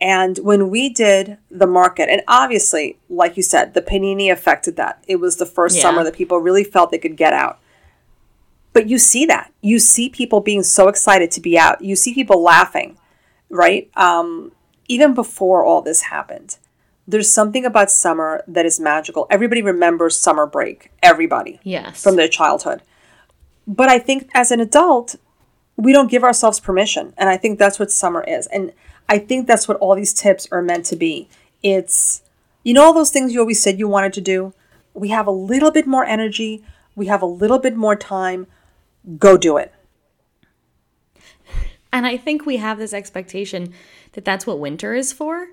[0.00, 5.02] And when we did the market, and obviously, like you said, the panini affected that.
[5.06, 5.82] It was the first yeah.
[5.82, 7.58] summer that people really felt they could get out.
[8.72, 9.52] But you see that.
[9.60, 11.80] You see people being so excited to be out.
[11.80, 12.98] You see people laughing,
[13.48, 13.88] right?
[13.96, 14.52] Um,
[14.88, 16.58] even before all this happened.
[17.06, 19.26] There's something about summer that is magical.
[19.30, 20.90] Everybody remembers summer break.
[21.02, 21.60] Everybody.
[21.62, 22.02] Yes.
[22.02, 22.82] From their childhood.
[23.66, 25.16] But I think as an adult,
[25.76, 27.14] we don't give ourselves permission.
[27.16, 28.46] And I think that's what summer is.
[28.48, 28.72] And
[29.08, 31.28] I think that's what all these tips are meant to be.
[31.62, 32.22] It's,
[32.62, 34.54] you know, all those things you always said you wanted to do?
[34.94, 36.64] We have a little bit more energy,
[36.94, 38.46] we have a little bit more time.
[39.18, 39.72] Go do it.
[41.92, 43.72] And I think we have this expectation
[44.12, 45.48] that that's what winter is for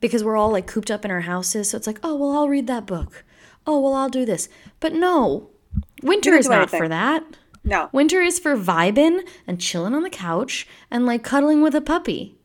[0.00, 1.70] because we're all like cooped up in our houses.
[1.70, 3.24] So it's like, oh, well, I'll read that book.
[3.66, 4.48] Oh, well, I'll do this.
[4.78, 5.48] But no,
[6.02, 6.78] winter is not anything.
[6.78, 7.24] for that.
[7.64, 7.88] No.
[7.92, 12.36] Winter is for vibing and chilling on the couch and like cuddling with a puppy.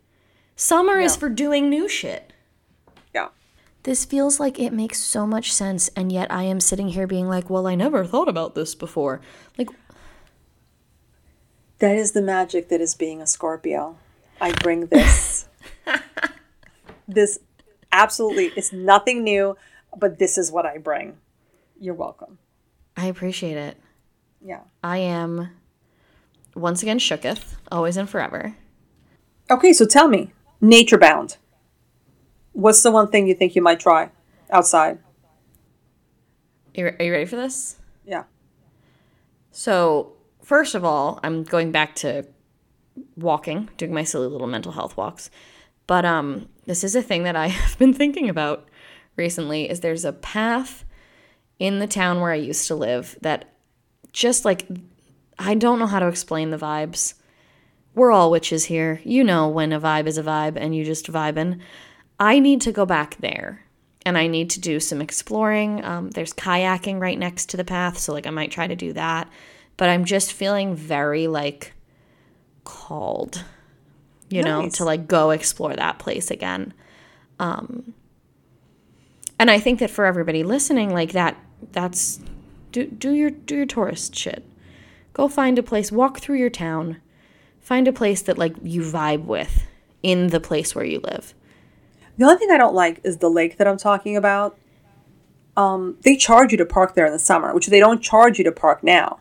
[0.59, 1.05] Summer yeah.
[1.05, 2.33] is for doing new shit.
[3.15, 3.29] Yeah.
[3.83, 7.29] This feels like it makes so much sense, and yet I am sitting here being
[7.29, 9.21] like, well, I never thought about this before.
[9.57, 9.69] Like,
[11.77, 13.95] that is the magic that is being a Scorpio.
[14.41, 15.47] I bring this.
[17.07, 17.39] this
[17.93, 19.55] absolutely, it's nothing new,
[19.95, 21.15] but this is what I bring.
[21.79, 22.37] You're welcome.
[22.97, 23.77] I appreciate it.
[24.41, 24.63] Yeah.
[24.83, 25.51] I am
[26.53, 28.57] once again shooketh, always and forever.
[29.49, 31.37] Okay, so tell me, Nature bound.
[32.53, 34.11] What's the one thing you think you might try
[34.49, 34.99] outside?
[36.77, 37.77] Are you ready for this?
[38.05, 38.23] Yeah.
[39.51, 42.25] So, first of all, I'm going back to
[43.15, 45.29] walking, doing my silly little mental health walks.
[45.87, 48.67] But um, this is a thing that I have been thinking about
[49.15, 50.85] recently is there's a path
[51.57, 53.53] in the town where I used to live that
[54.13, 54.67] just like
[55.37, 57.13] I don't know how to explain the vibes
[57.99, 59.01] we're all witches here.
[59.03, 61.59] You know when a vibe is a vibe and you just vibing.
[62.17, 63.65] I need to go back there
[64.05, 65.83] and I need to do some exploring.
[65.83, 68.93] Um, there's kayaking right next to the path, so like I might try to do
[68.93, 69.29] that.
[69.75, 71.73] But I'm just feeling very like
[72.63, 73.43] called,
[74.29, 74.49] you nice.
[74.49, 76.73] know, to like go explore that place again.
[77.37, 77.93] Um,
[79.37, 81.37] and I think that for everybody listening, like that,
[81.73, 82.21] that's
[82.71, 84.45] do do your do your tourist shit.
[85.11, 87.01] Go find a place, walk through your town
[87.69, 89.67] Find a place that like you vibe with
[90.01, 91.35] in the place where you live.
[92.17, 94.57] The only thing I don't like is the lake that I'm talking about.
[95.55, 98.43] Um, they charge you to park there in the summer, which they don't charge you
[98.45, 99.19] to park now.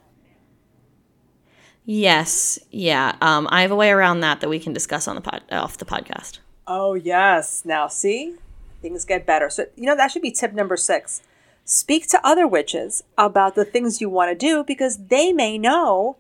[1.85, 3.17] Yes, yeah.
[3.21, 5.77] Um, I have a way around that that we can discuss on the pod off
[5.77, 6.39] the podcast.
[6.67, 7.67] Oh yes.
[7.67, 8.37] Now see,
[8.81, 9.51] things get better.
[9.51, 11.21] So you know that should be tip number six.
[11.67, 16.17] speak to other witches about the things you want to do because they may know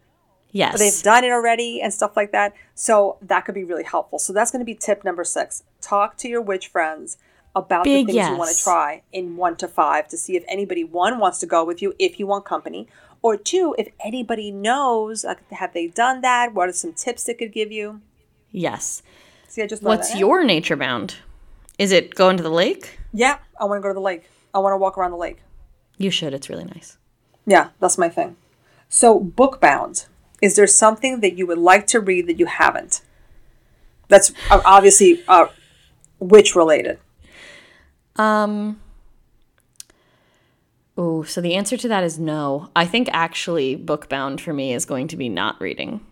[0.50, 0.78] Yes.
[0.78, 2.54] they've done it already and stuff like that.
[2.74, 4.18] So that could be really helpful.
[4.18, 5.62] So that's going to be tip number six.
[5.80, 7.18] Talk to your witch friends
[7.54, 10.44] about Big the things you want to try in one to five to see if
[10.48, 12.88] anybody, one, wants to go with you if you want company,
[13.20, 16.54] or two, if anybody knows, like, have they done that?
[16.54, 18.00] What are some tips they could give you?
[18.50, 19.02] yes.
[19.48, 21.16] See, I just What's your nature bound?
[21.78, 22.98] Is it going to the lake?
[23.12, 24.28] Yeah, I want to go to the lake.
[24.52, 25.38] I want to walk around the lake.
[25.96, 26.34] You should.
[26.34, 26.98] It's really nice.
[27.46, 28.36] Yeah, that's my thing.
[28.90, 30.06] So, book bound.
[30.40, 33.02] Is there something that you would like to read that you haven't?
[34.08, 35.46] That's uh, obviously uh,
[36.18, 36.98] witch related.
[38.16, 38.80] Um.
[40.96, 42.70] Oh, so the answer to that is no.
[42.74, 46.04] I think actually bookbound for me is going to be not reading.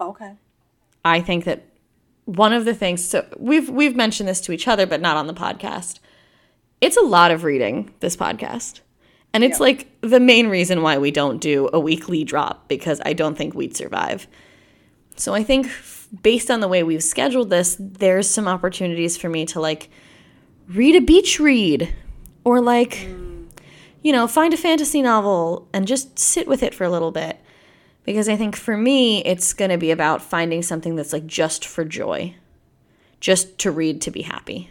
[0.00, 0.32] Okay.
[1.04, 1.64] I think that
[2.24, 5.26] one of the things so we've we've mentioned this to each other but not on
[5.26, 6.00] the podcast.
[6.80, 8.80] It's a lot of reading this podcast.
[9.34, 9.64] And it's Yeah.
[9.64, 13.54] like the main reason why we don't do a weekly drop because I don't think
[13.54, 14.26] we'd survive.
[15.16, 15.68] So I think
[16.22, 19.88] based on the way we've scheduled this, there's some opportunities for me to like
[20.68, 21.94] read a beach read
[22.44, 23.08] or like
[24.02, 27.38] you know, find a fantasy novel and just sit with it for a little bit.
[28.04, 31.64] Because I think for me, it's going to be about finding something that's like just
[31.64, 32.34] for joy,
[33.20, 34.70] just to read to be happy.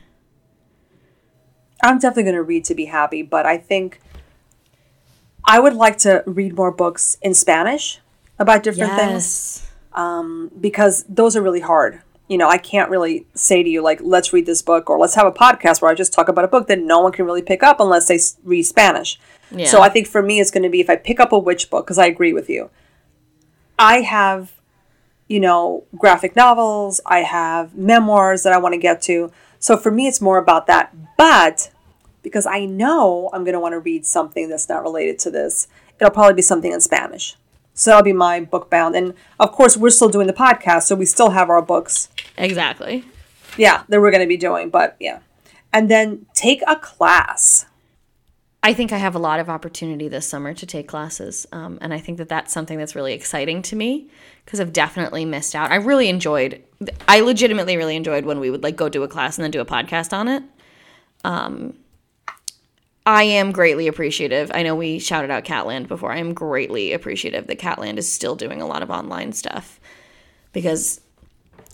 [1.82, 4.02] I'm definitely going to read to be happy, but I think
[5.46, 8.00] I would like to read more books in Spanish
[8.40, 12.02] about different things um, because those are really hard.
[12.28, 15.16] You know, I can't really say to you, like, let's read this book or let's
[15.16, 17.42] have a podcast where I just talk about a book that no one can really
[17.42, 19.20] pick up unless they read Spanish.
[19.52, 19.66] Yeah.
[19.66, 21.70] So I think for me, it's going to be if I pick up a witch
[21.70, 22.70] book, because I agree with you.
[23.78, 24.54] I have,
[25.28, 29.32] you know, graphic novels, I have memoirs that I want to get to.
[29.60, 30.96] So for me, it's more about that.
[31.18, 31.70] But
[32.22, 35.68] because I know I'm going to want to read something that's not related to this,
[36.00, 37.36] it'll probably be something in Spanish.
[37.74, 38.96] So that'll be my book bound.
[38.96, 42.10] And of course, we're still doing the podcast, so we still have our books.
[42.38, 43.06] Exactly.
[43.58, 44.70] Yeah, that we're going to be doing.
[44.70, 45.20] But yeah.
[45.74, 47.66] And then take a class.
[48.64, 51.48] I think I have a lot of opportunity this summer to take classes.
[51.52, 54.10] Um, and I think that that's something that's really exciting to me
[54.46, 55.72] because I've definitely missed out.
[55.72, 56.62] I really enjoyed,
[57.08, 59.62] I legitimately really enjoyed when we would like go do a class and then do
[59.62, 60.44] a podcast on it.
[61.24, 61.74] Um,
[63.06, 64.52] I am greatly appreciative.
[64.54, 66.12] I know we shouted out Catland before.
[66.12, 69.80] I am greatly appreciative that Catland is still doing a lot of online stuff
[70.54, 71.02] because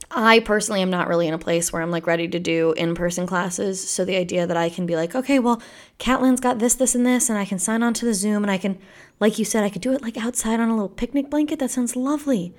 [0.09, 2.95] I personally am not really in a place where I'm like ready to do in
[2.95, 3.89] person classes.
[3.89, 5.61] So the idea that I can be like, okay, well,
[5.99, 8.51] Catland's got this, this, and this, and I can sign on to the Zoom and
[8.51, 8.79] I can,
[9.19, 11.59] like you said, I could do it like outside on a little picnic blanket.
[11.59, 12.53] That sounds lovely.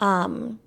[0.00, 0.58] Um,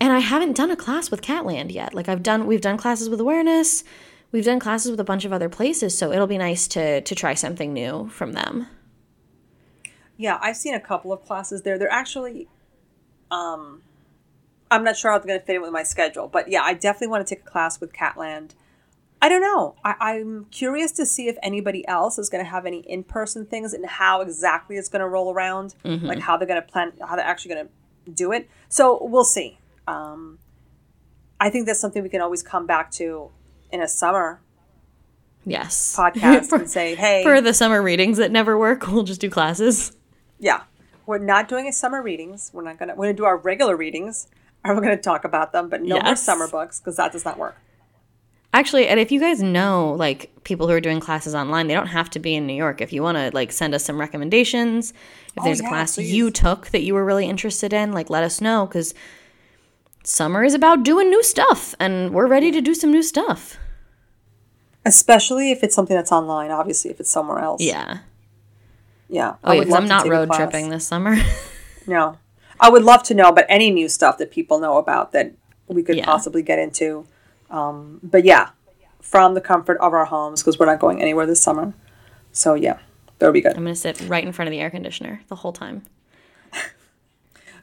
[0.00, 1.92] and I haven't done a class with Catland yet.
[1.92, 3.82] Like I've done, we've done classes with awareness,
[4.34, 5.96] we've done classes with a bunch of other places.
[5.96, 8.66] So it'll be nice to to try something new from them.
[10.16, 11.78] Yeah, I've seen a couple of classes there.
[11.78, 12.48] They're actually,
[13.30, 13.82] um,
[14.70, 16.74] I'm not sure how they're going to fit in with my schedule, but yeah, I
[16.74, 18.50] definitely want to take a class with Catland.
[19.20, 19.74] I don't know.
[19.84, 23.46] I, I'm curious to see if anybody else is going to have any in person
[23.46, 26.92] things and how exactly it's going to roll around, like how they're going to plan,
[27.00, 28.48] how they're actually going to do it.
[28.68, 29.58] So we'll see.
[29.88, 30.38] Um,
[31.40, 33.30] I think that's something we can always come back to
[33.74, 34.40] in a summer
[35.44, 35.94] Yes.
[35.98, 39.28] podcast for, and say, hey, for the summer readings that never work, we'll just do
[39.28, 39.92] classes.
[40.38, 40.62] Yeah.
[41.06, 42.50] We're not doing a summer readings.
[42.54, 44.26] We're not gonna we're gonna do our regular readings.
[44.64, 47.36] And we're gonna talk about them, but no more summer books because that does not
[47.38, 47.56] work.
[48.54, 51.88] Actually, and if you guys know like people who are doing classes online, they don't
[51.88, 52.80] have to be in New York.
[52.80, 55.72] If you want to like send us some recommendations, if oh, there's Oh, yeah, a
[55.72, 56.10] class please.
[56.14, 58.94] you took that you were really interested in, like let us know cuz
[60.04, 63.58] summer is about doing new stuff and we're ready to do some new stuff.
[64.84, 67.62] Especially if it's something that's online, obviously if it's somewhere else.
[67.62, 67.98] Yeah.
[69.08, 69.34] Yeah.
[69.44, 71.16] Oh, I yeah, would 'cause love I'm not road tripping this summer.
[71.86, 72.16] No.
[72.58, 75.32] I would love to know about any new stuff that people know about that
[75.68, 76.06] we could Yeah.
[76.06, 77.06] possibly get into.
[77.50, 78.50] Um, but yeah,
[79.02, 81.74] from the comfort of our homes because we're not going anywhere this summer.
[82.32, 82.78] So yeah,
[83.18, 83.54] that would be good.
[83.56, 85.82] I'm going to sit right in front of the air conditioner the whole time.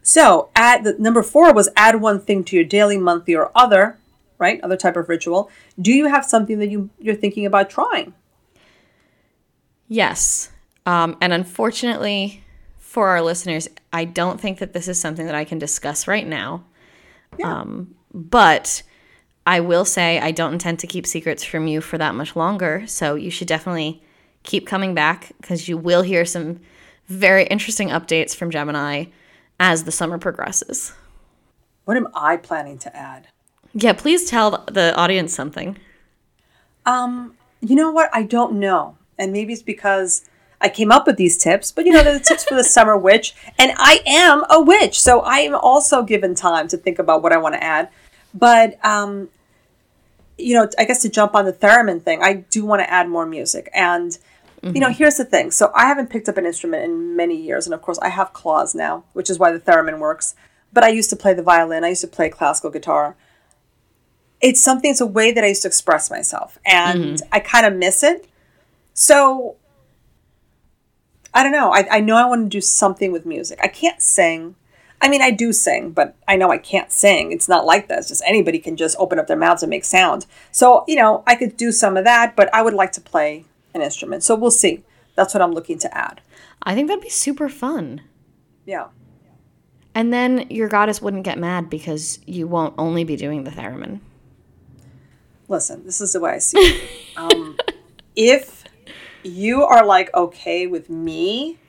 [0.04, 3.98] So, add the number four was add one thing to your daily, monthly, or other,
[4.42, 4.60] right?
[4.62, 5.50] Other type of ritual.
[5.80, 8.14] Do you have something that you you're thinking about trying?
[9.88, 10.52] Yes.
[10.86, 12.44] Um, and unfortunately
[12.80, 16.28] for our listeners, I don't think that this is something that I can discuss right
[16.28, 16.66] now.
[17.42, 18.84] Um, but
[19.48, 22.84] I will say I don't intend to keep secrets from you for that much longer.
[22.88, 24.04] So you should definitely
[24.44, 26.60] keep coming back because you will hear some
[27.08, 29.06] very interesting updates from Gemini
[29.60, 30.94] as the summer progresses.
[31.86, 33.28] What am I planning to add?
[33.74, 35.78] Yeah, please tell the audience something.
[36.86, 38.10] Um, you know what?
[38.14, 38.98] I don't know.
[39.18, 40.26] And maybe it's because
[40.60, 42.98] I came up with these tips, but you know, they're the tips for the summer
[42.98, 43.34] witch.
[43.58, 45.00] And I am a witch.
[45.00, 47.90] So I am also given time to think about what I want to add.
[48.34, 49.30] But, um,
[50.38, 53.10] you know, I guess to jump on the theremin thing, I do want to add
[53.10, 53.70] more music.
[53.74, 54.12] And,
[54.62, 54.76] mm-hmm.
[54.76, 55.52] you know, here's the thing.
[55.52, 57.68] So I haven't picked up an instrument in many years.
[57.68, 60.36] And of course, I have claws now, which is why the theremin works.
[60.74, 63.16] But I used to play the violin, I used to play classical guitar.
[64.42, 66.58] It's something, it's a way that I used to express myself.
[66.66, 67.28] And mm-hmm.
[67.32, 68.28] I kind of miss it.
[68.94, 69.56] So
[71.34, 71.72] I don't know.
[71.72, 73.60] I, I know I want to do something with music.
[73.64, 74.56] I can't sing.
[75.02, 77.32] I mean, I do sing, but I know I can't sing.
[77.32, 78.00] It's not like that.
[78.00, 80.28] It's just anybody can just open up their mouths and make sound.
[80.52, 83.46] So, you know, I could do some of that, but I would like to play
[83.74, 84.24] an instrument.
[84.24, 84.84] So we'll see.
[85.16, 86.22] That's what I'm looking to add.
[86.62, 88.02] I think that'd be super fun.
[88.66, 88.88] Yeah.
[89.96, 94.02] And then your goddess wouldn't get mad because you won't only be doing the theremin.
[95.52, 96.90] Listen, this is the way I see it.
[97.18, 97.58] um,
[98.16, 98.64] if
[99.22, 101.60] you are like okay with me,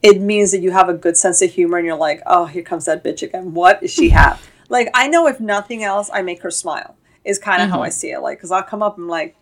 [0.00, 2.62] it means that you have a good sense of humor and you're like, oh, here
[2.62, 3.52] comes that bitch again.
[3.52, 4.48] What does she have?
[4.68, 6.94] like, I know if nothing else, I make her smile,
[7.24, 7.78] is kind of mm-hmm.
[7.78, 8.20] how I see it.
[8.20, 9.34] Like, because I'll come up and I'm like,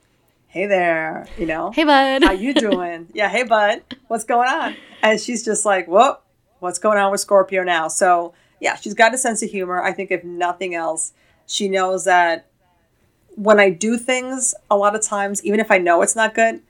[0.47, 3.09] hey there, you know, hey bud, how you doing?
[3.13, 4.77] yeah, hey bud, what's going on?
[5.03, 6.17] And she's just like, whoa,
[6.61, 7.89] what's going on with Scorpio now?
[7.89, 9.83] So yeah, she's got a sense of humor.
[9.83, 11.13] I think if nothing else,
[11.45, 12.48] she knows that
[13.39, 16.61] when I do things, a lot of times, even if I know it's not good,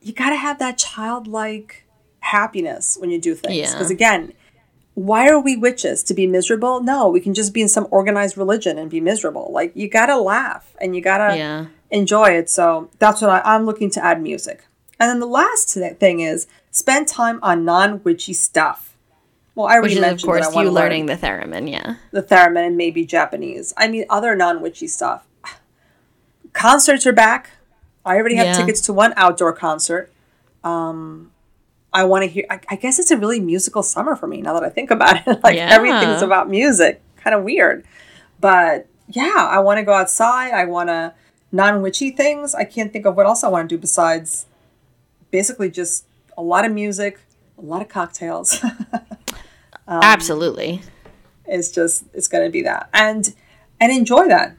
[0.00, 1.84] you got to have that childlike
[2.20, 3.72] happiness when you do things.
[3.72, 3.94] Because yeah.
[3.94, 4.32] again,
[4.94, 6.04] why are we witches?
[6.04, 6.80] To be miserable?
[6.80, 9.50] No, we can just be in some organized religion and be miserable.
[9.52, 11.66] Like, you got to laugh and you got to yeah.
[11.90, 12.48] enjoy it.
[12.48, 14.64] So that's what I, I'm looking to add music.
[15.00, 18.89] And then the last thing is spend time on non witchy stuff.
[19.54, 21.96] Well, I already Which is, mentioned of course, you learning the theremin, yeah.
[22.12, 23.74] The theremin and maybe Japanese.
[23.76, 25.26] I mean, other non witchy stuff.
[26.52, 27.50] Concerts are back.
[28.04, 28.56] I already have yeah.
[28.56, 30.10] tickets to one outdoor concert.
[30.64, 31.32] Um,
[31.92, 32.44] I want to hear.
[32.48, 35.26] I, I, guess it's a really musical summer for me now that I think about
[35.26, 35.40] it.
[35.42, 35.68] like yeah.
[35.70, 37.02] everything's about music.
[37.16, 37.84] Kind of weird,
[38.40, 40.52] but yeah, I want to go outside.
[40.52, 41.14] I want to
[41.52, 42.54] non witchy things.
[42.54, 44.46] I can't think of what else I want to do besides
[45.30, 46.04] basically just
[46.36, 47.20] a lot of music,
[47.60, 48.62] a lot of cocktails.
[49.88, 50.82] um, Absolutely.
[51.46, 53.34] It's just it's going to be that and
[53.80, 54.56] and enjoy that.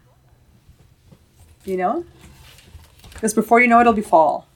[1.65, 2.05] You know.
[3.13, 4.47] Because before you know it, it'll be fall.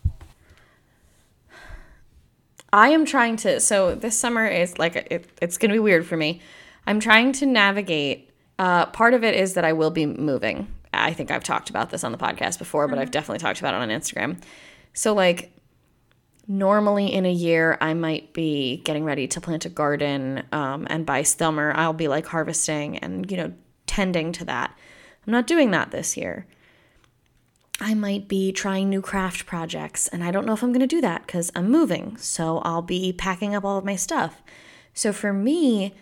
[2.74, 3.60] I am trying to.
[3.60, 6.42] So this summer is like it, it's going to be weird for me.
[6.86, 8.32] I'm trying to navigate.
[8.58, 10.68] Uh, part of it is that I will be moving.
[10.94, 13.74] I think I've talked about this on the podcast before, but I've definitely talked about
[13.74, 14.42] it on Instagram.
[14.94, 15.52] So like
[16.48, 21.06] normally in a year i might be getting ready to plant a garden um, and
[21.06, 23.52] by summer i'll be like harvesting and you know
[23.88, 24.76] tending to that
[25.26, 26.46] i'm not doing that this year
[27.80, 30.88] I might be trying new craft projects, and I don't know if I'm going to
[30.88, 32.16] do that because I'm moving.
[32.18, 34.42] So I'll be packing up all of my stuff.
[34.94, 35.94] So for me,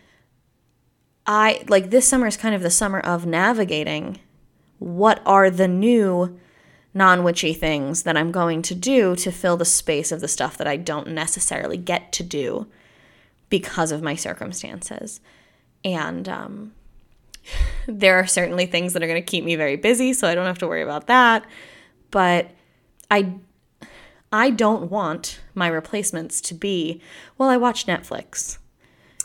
[1.25, 4.19] I like this summer is kind of the summer of navigating
[4.77, 6.37] what are the new
[6.93, 10.57] non witchy things that I'm going to do to fill the space of the stuff
[10.57, 12.67] that I don't necessarily get to do
[13.49, 15.21] because of my circumstances.
[15.83, 16.73] And um,
[17.87, 20.45] there are certainly things that are going to keep me very busy, so I don't
[20.45, 21.45] have to worry about that.
[22.11, 22.51] But
[23.09, 23.33] I
[24.33, 26.99] I don't want my replacements to be,
[27.37, 28.57] well, I watch Netflix,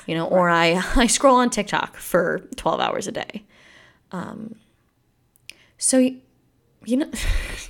[0.06, 3.46] you know, or I, I scroll on TikTok for 12 hours a day.
[4.12, 4.56] Um,
[5.78, 6.14] so,
[6.84, 7.10] you know,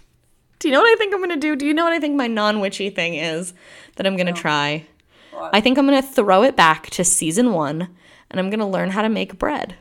[0.58, 1.56] do you know what I think I'm going to do?
[1.56, 3.52] Do you know what I think my non witchy thing is
[3.96, 4.38] that I'm going to no.
[4.38, 4.86] try?
[5.32, 5.54] What?
[5.54, 7.88] I think I'm going to throw it back to season one
[8.30, 9.76] and I'm going to learn how to make bread.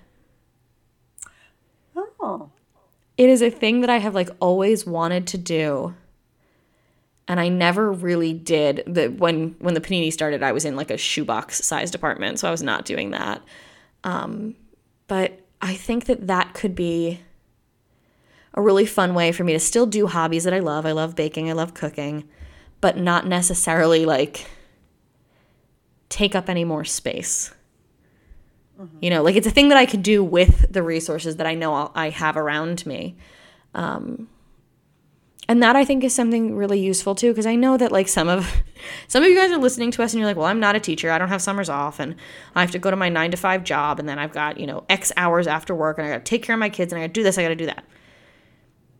[2.19, 2.49] Oh.
[3.17, 5.95] It is a thing that I have like always wanted to do.
[7.27, 8.83] And I never really did.
[8.87, 12.47] The when when the panini started, I was in like a shoebox sized apartment, so
[12.47, 13.41] I was not doing that.
[14.03, 14.55] Um,
[15.07, 17.19] but I think that that could be
[18.57, 20.87] a really fun way for me to still do hobbies that I love.
[20.87, 22.27] I love baking, I love cooking,
[22.81, 24.49] but not necessarily like
[26.09, 27.53] take up any more space.
[28.81, 28.97] Mm-hmm.
[28.99, 31.53] You know, like it's a thing that I could do with the resources that I
[31.53, 33.15] know I'll, i have around me.
[33.75, 34.27] Um,
[35.47, 38.27] and that I think is something really useful too, because I know that like some
[38.27, 38.51] of
[39.07, 40.79] some of you guys are listening to us and you're like, well, I'm not a
[40.79, 41.11] teacher.
[41.11, 42.15] I don't have summers off, and
[42.55, 44.65] I have to go to my nine to five job, and then I've got you
[44.65, 46.99] know X hours after work, and I got to take care of my kids, and
[46.99, 47.85] I got to do this, I got to do that.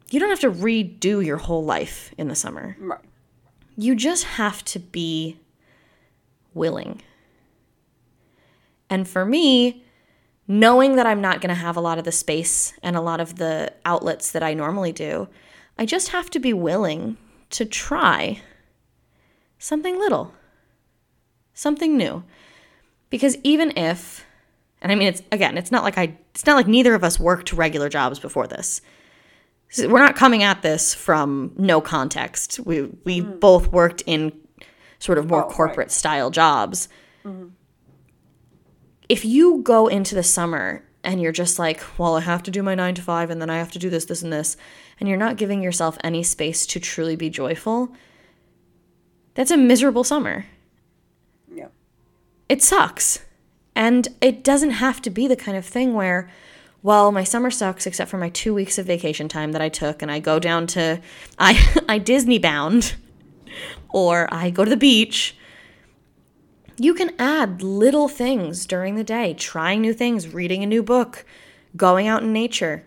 [0.10, 2.78] You don't have to redo your whole life in the summer.
[2.80, 3.00] Right.
[3.76, 5.38] You just have to be
[6.54, 7.02] willing
[8.90, 9.84] and for me,
[10.48, 13.20] knowing that I'm not going to have a lot of the space and a lot
[13.20, 15.28] of the outlets that I normally do,
[15.78, 17.18] I just have to be willing
[17.52, 18.42] to try
[19.60, 20.34] something little,
[21.54, 22.24] something new.
[23.10, 24.26] Because even if,
[24.82, 27.20] and I mean, it's again, it's not like I, it's not like neither of us
[27.20, 28.82] worked regular jobs before this.
[29.78, 32.60] We're not coming at this from no context.
[32.60, 33.40] We we mm-hmm.
[33.40, 34.32] both worked in
[35.00, 35.56] sort of more Oh, right.
[35.56, 36.90] corporate style jobs.
[37.26, 37.50] Mm-hmm.
[39.10, 42.64] If you go into the summer and you're just like, well, I have to do
[42.64, 44.58] my nine to five and then I have to do this, this, and this,
[45.00, 47.94] and you're not giving yourself any space to truly be joyful,
[49.34, 50.46] that's a miserable summer.
[51.54, 51.68] Yeah.
[52.50, 53.24] It sucks.
[53.76, 56.30] And it doesn't have to be the kind of thing where,
[56.88, 60.02] well, my summer sucks except for my two weeks of vacation time that I took,
[60.02, 61.02] and I go down to
[61.38, 62.96] I I Disney bound,
[63.90, 65.36] or I go to the beach.
[66.78, 71.26] You can add little things during the day, trying new things, reading a new book,
[71.76, 72.86] going out in nature.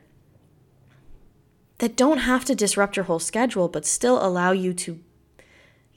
[1.77, 4.99] That don't have to disrupt your whole schedule, but still allow you to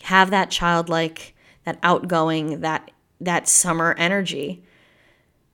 [0.01, 1.34] have that childlike,
[1.64, 2.91] that outgoing, that
[3.22, 4.62] that summer energy.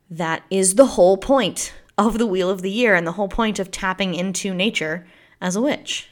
[0.10, 1.74] That is the whole point
[2.08, 5.06] of the wheel of the year and the whole point of tapping into nature
[5.41, 6.10] as a witch.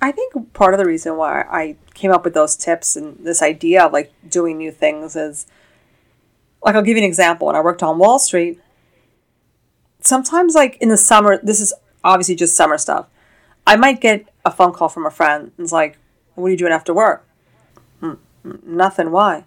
[0.00, 3.40] I think part of the reason why I came up with those tips and this
[3.42, 5.46] idea of like doing new things is
[6.64, 7.46] like I'll give you an example.
[7.46, 8.60] When I worked on Wall Street,
[10.00, 11.72] sometimes like in the summer, this is
[12.04, 13.06] obviously just summer stuff.
[13.66, 15.98] I might get a phone call from a friend and it's like,
[16.34, 17.24] "What are you doing after work?"
[18.00, 18.14] "Hmm,
[18.64, 19.10] nothing.
[19.12, 19.44] Why?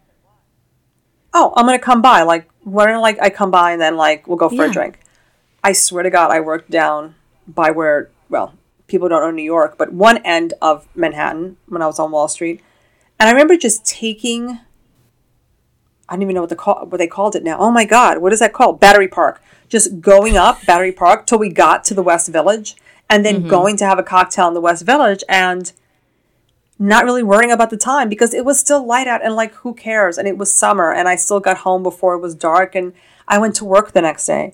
[1.34, 2.22] Oh, I'm gonna come by.
[2.22, 4.66] Like, why don't like I come by and then like we'll go for Yeah.
[4.70, 5.00] a drink.
[5.66, 7.16] I swear to God, I worked down
[7.48, 8.54] by where well
[8.86, 12.28] people don't know New York, but one end of Manhattan when I was on Wall
[12.28, 12.62] Street,
[13.20, 14.60] and I remember just taking.
[16.08, 17.58] I don't even know what the call what they called it now.
[17.58, 18.80] Oh my God, what is that called?
[18.80, 19.42] Battery Park.
[19.68, 22.76] Just going up Battery Park till we got to the West Village,
[23.10, 23.50] and then mm-hmm.
[23.50, 25.74] going to have a cocktail in the West Village, and
[26.78, 29.74] not really worrying about the time because it was still light out and like who
[29.74, 32.92] cares and it was summer and i still got home before it was dark and
[33.30, 34.54] i went to work the next day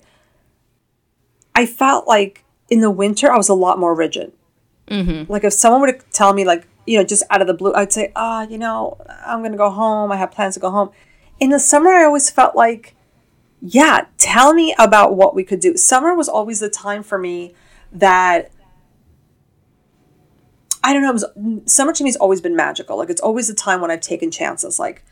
[1.54, 4.32] i felt like in the winter i was a lot more rigid
[5.28, 7.72] like if someone were to tell me like you know just out of the blue
[7.74, 10.70] i'd say ah you know i'm going to go home i have plans to go
[10.70, 10.90] home
[11.40, 12.94] in the summer i always felt like
[13.60, 17.54] yeah tell me about what we could do summer was always the time for me
[17.92, 18.50] that
[20.84, 21.10] I don't know.
[21.10, 22.96] It was, summer to me has always been magical.
[22.96, 24.78] Like it's always the time when I've taken chances.
[24.78, 25.04] Like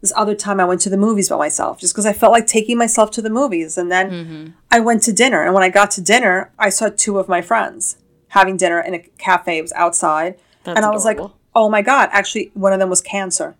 [0.00, 2.46] this other time I went to the movies by myself just because I felt like
[2.46, 3.76] taking myself to the movies.
[3.76, 4.46] And then mm-hmm.
[4.70, 5.42] I went to dinner.
[5.42, 8.94] And when I got to dinner, I saw two of my friends having dinner in
[8.94, 9.58] a cafe.
[9.58, 10.38] It was outside.
[10.64, 11.18] That's and I was like,
[11.54, 12.10] oh my God.
[12.12, 13.56] Actually, one of them was cancer.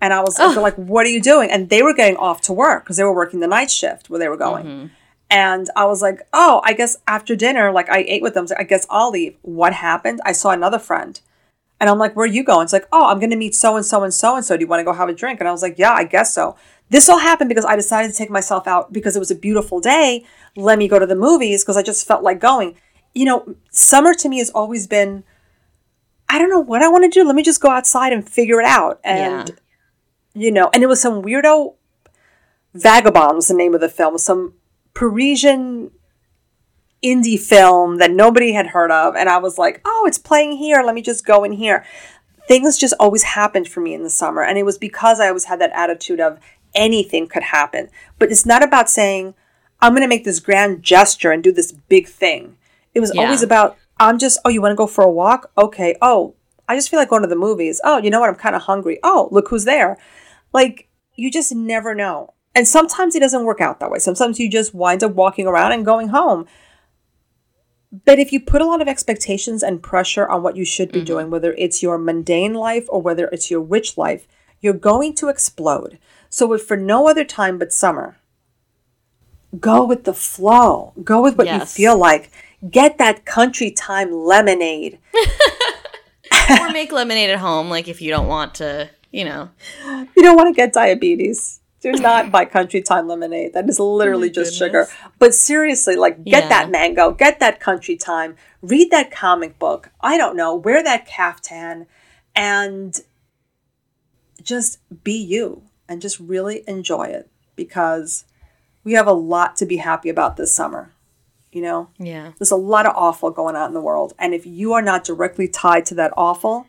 [0.00, 1.50] And I was they're like, what are you doing?
[1.50, 4.18] And they were getting off to work because they were working the night shift where
[4.18, 4.64] they were going.
[4.66, 4.86] Mm-hmm.
[5.30, 8.46] And I was like, oh, I guess after dinner, like I ate with them.
[8.46, 9.36] So I guess I'll leave.
[9.42, 10.20] What happened?
[10.24, 11.20] I saw another friend.
[11.84, 12.64] And I'm like, where are you going?
[12.64, 14.56] It's like, oh, I'm going to meet so and so and so and so.
[14.56, 15.38] Do you want to go have a drink?
[15.38, 16.56] And I was like, yeah, I guess so.
[16.88, 19.80] This all happened because I decided to take myself out because it was a beautiful
[19.80, 20.24] day.
[20.56, 22.74] Let me go to the movies because I just felt like going.
[23.12, 25.24] You know, summer to me has always been,
[26.26, 27.22] I don't know what I want to do.
[27.26, 28.98] Let me just go outside and figure it out.
[29.04, 29.54] And, Yeah.
[30.32, 31.74] you know, and it was some weirdo
[32.72, 34.54] Vagabond was the name of the film, some
[34.94, 35.90] Parisian
[37.04, 39.14] indie film that nobody had heard of.
[39.14, 40.82] And I was like, oh, it's playing here.
[40.82, 41.84] Let me just go in here.
[42.48, 44.42] Things just always happened for me in the summer.
[44.42, 46.38] And it was because I always had that attitude of
[46.74, 47.88] anything could happen.
[48.18, 49.34] But it's not about saying,
[49.80, 52.56] I'm going to make this grand gesture and do this big thing.
[52.94, 55.50] It was always about, I'm just, oh, you want to go for a walk?
[55.58, 55.96] Okay.
[56.00, 56.34] Oh,
[56.68, 57.80] I just feel like going to the movies.
[57.84, 58.30] Oh, you know what?
[58.30, 58.98] I'm kind of hungry.
[59.02, 59.98] Oh, look who's there.
[60.52, 62.32] Like, you just never know.
[62.54, 63.98] And sometimes it doesn't work out that way.
[63.98, 66.46] Sometimes you just wind up walking around and going home.
[68.04, 70.98] But if you put a lot of expectations and pressure on what you should be
[70.98, 71.06] mm-hmm.
[71.06, 74.26] doing, whether it's your mundane life or whether it's your witch life,
[74.60, 75.98] you're going to explode.
[76.28, 78.16] So, if for no other time but summer,
[79.60, 82.32] go with the flow, go with what you feel like.
[82.68, 84.98] Get that country time lemonade.
[86.60, 89.50] or make lemonade at home, like if you don't want to, you know.
[89.86, 91.60] You don't want to get diabetes.
[91.84, 93.52] Do not buy country time lemonade.
[93.52, 94.88] That is literally just sugar.
[95.18, 96.48] But seriously, like get Yeah.
[96.48, 99.90] that mango, get that country time, read that comic book.
[100.00, 101.86] I don't know, wear that caftan
[102.34, 102.98] and
[104.42, 108.24] just be you and just really enjoy it because
[108.82, 110.90] we have a lot to be happy about this summer.
[111.52, 112.32] You know, Yeah.
[112.38, 114.12] there's a lot of awful going on in the world.
[114.18, 116.66] And if you are not directly tied to that awful,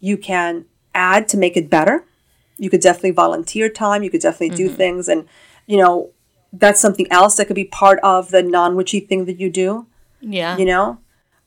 [0.00, 2.04] you can add to make it better.
[2.58, 4.02] You could definitely volunteer time.
[4.02, 5.08] You could definitely do things.
[5.08, 5.26] And,
[5.66, 6.10] you know,
[6.52, 9.86] that's something else that could be part of the non witchy thing that you do,
[10.20, 10.56] Yeah.
[10.58, 10.98] you know?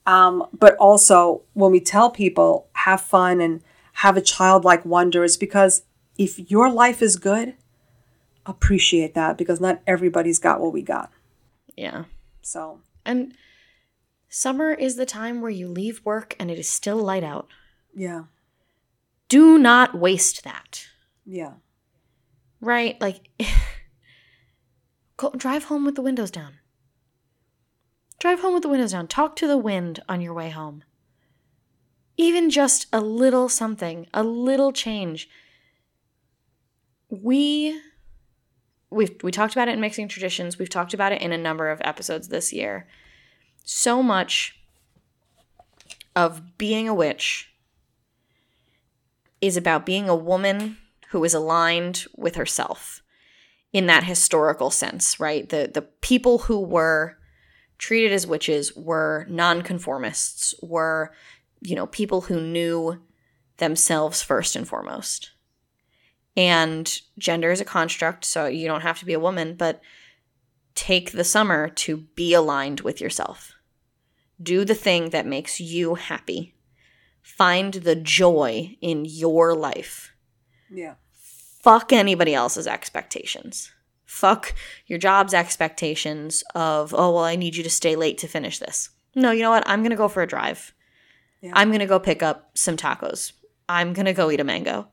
[0.06, 3.62] Um, but also, when we tell people have fun and
[3.94, 5.82] have a childlike wonder, it's because
[6.18, 7.54] if your life is good,
[8.46, 11.10] appreciate that because not everybody's got what we got.
[11.76, 12.04] Yeah.
[12.42, 13.34] So, And
[14.28, 17.48] summer is the time where you leave work and it is still light out.
[17.94, 18.24] yeah,
[19.28, 20.86] Do not waste that.
[21.24, 21.54] Yeah,
[22.62, 22.98] Right?
[23.00, 23.28] Like,
[25.16, 26.54] go, drive home with the windows down.
[28.20, 29.08] Drive home with the windows down.
[29.08, 30.84] Talk to the wind on your way home.
[32.16, 35.28] Even just a little something, a little change.
[37.10, 37.80] We
[38.90, 40.56] we've we talked about it in mixing traditions.
[40.56, 42.86] We've talked about it in a number of episodes this year.
[43.64, 44.56] So much
[46.14, 47.52] of being a witch
[49.40, 50.76] is about being a woman
[51.12, 53.02] who is aligned with herself
[53.70, 55.46] in that historical sense, right?
[55.46, 57.18] The the people who were
[57.76, 61.12] treated as witches were nonconformists, were,
[61.60, 62.98] you know, people who knew
[63.58, 65.32] themselves first and foremost.
[66.34, 69.82] And gender is a construct, so you don't have to be a woman, but
[70.74, 73.52] take the summer to be aligned with yourself.
[74.42, 76.54] Do the thing that makes you happy.
[77.20, 80.11] Find the joy in your life
[80.72, 80.94] yeah,
[81.62, 83.72] fuck anybody else's expectations.
[84.04, 84.54] Fuck
[84.86, 88.90] your job's expectations of, oh, well, I need you to stay late to finish this.
[89.14, 89.66] No, you know what?
[89.66, 90.74] I'm going to go for a drive.
[91.40, 91.52] Yeah.
[91.54, 93.32] I'm going to go pick up some tacos.
[93.68, 94.88] I'm going to go eat a mango.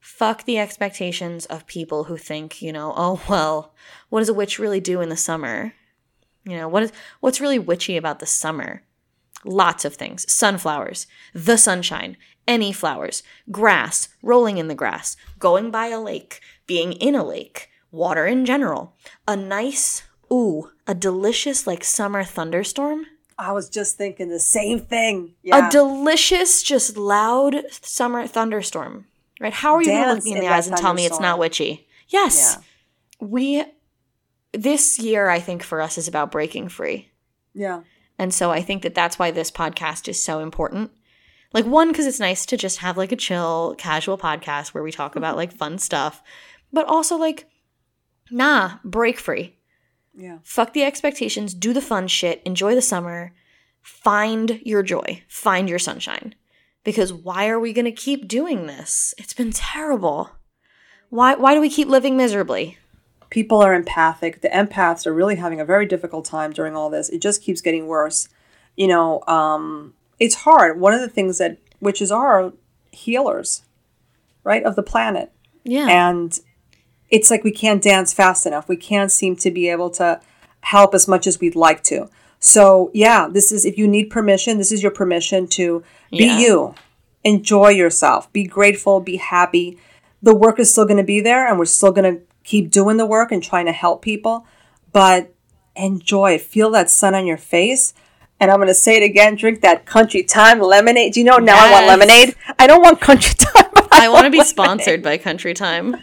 [0.00, 3.74] Fuck the expectations of people who think, you know, oh, well,
[4.08, 5.72] what does a witch really do in the summer?
[6.44, 8.82] You know, what is what's really witchy about the summer?
[9.44, 10.30] Lots of things.
[10.32, 12.16] Sunflowers, the sunshine,
[12.48, 13.22] any flowers,
[13.52, 18.44] grass, rolling in the grass, going by a lake, being in a lake, water in
[18.44, 18.96] general.
[19.28, 23.06] A nice, ooh, a delicious like summer thunderstorm.
[23.38, 25.34] I was just thinking the same thing.
[25.44, 29.06] Yeah, A delicious, just loud summer thunderstorm.
[29.40, 29.52] Right?
[29.52, 31.38] How are you going to look me in the eyes and tell me it's not
[31.38, 31.86] witchy?
[32.08, 32.56] Yes.
[32.58, 33.64] yeah, We
[34.52, 37.10] this year I think for us is about breaking free.
[37.54, 37.82] yeah,
[38.18, 40.90] And so I think that that's why this podcast is so important.
[41.52, 44.92] Like, one, because it's nice to just have like a chill, casual podcast where we
[44.92, 46.22] talk about like fun stuff,
[46.72, 47.48] but also like,
[48.30, 49.56] nah, break free.
[50.14, 53.32] yeah, Fuck the expectations, do the fun shit, enjoy the summer,
[53.80, 56.34] find your joy, find your sunshine.
[56.84, 59.14] Because why are we going to keep doing this?
[59.18, 60.30] It's been terrible.
[61.10, 62.78] Why, why do we keep living miserably?
[63.30, 64.40] people are empathic.
[64.40, 67.08] The empaths are really having a very difficult time during all this.
[67.08, 68.28] It just keeps getting worse.
[68.76, 70.80] You know, um, it's hard.
[70.80, 72.52] One of the things that witches are
[72.90, 73.62] healers,
[74.44, 75.32] right, of the planet.
[75.64, 75.86] Yeah.
[75.88, 76.38] And
[77.10, 78.68] it's like we can't dance fast enough.
[78.68, 80.20] We can't seem to be able to
[80.60, 82.08] help as much as we'd like to.
[82.40, 86.38] So, yeah, this is if you need permission, this is your permission to be Yeah.
[86.38, 86.74] you.
[87.24, 88.32] Enjoy yourself.
[88.32, 89.78] Be grateful, be happy.
[90.22, 92.96] The work is still going to be there and we're still going to keep doing
[92.96, 94.46] the work and trying to help people,
[94.92, 95.32] but
[95.76, 96.38] enjoy.
[96.38, 97.92] Feel that sun on your face.
[98.40, 101.12] And I'm going to say it again, drink that country time lemonade.
[101.14, 102.36] Do you know now I want lemonade?
[102.58, 103.70] I don't want country time.
[103.74, 105.96] but I want to be sponsored by Country Time.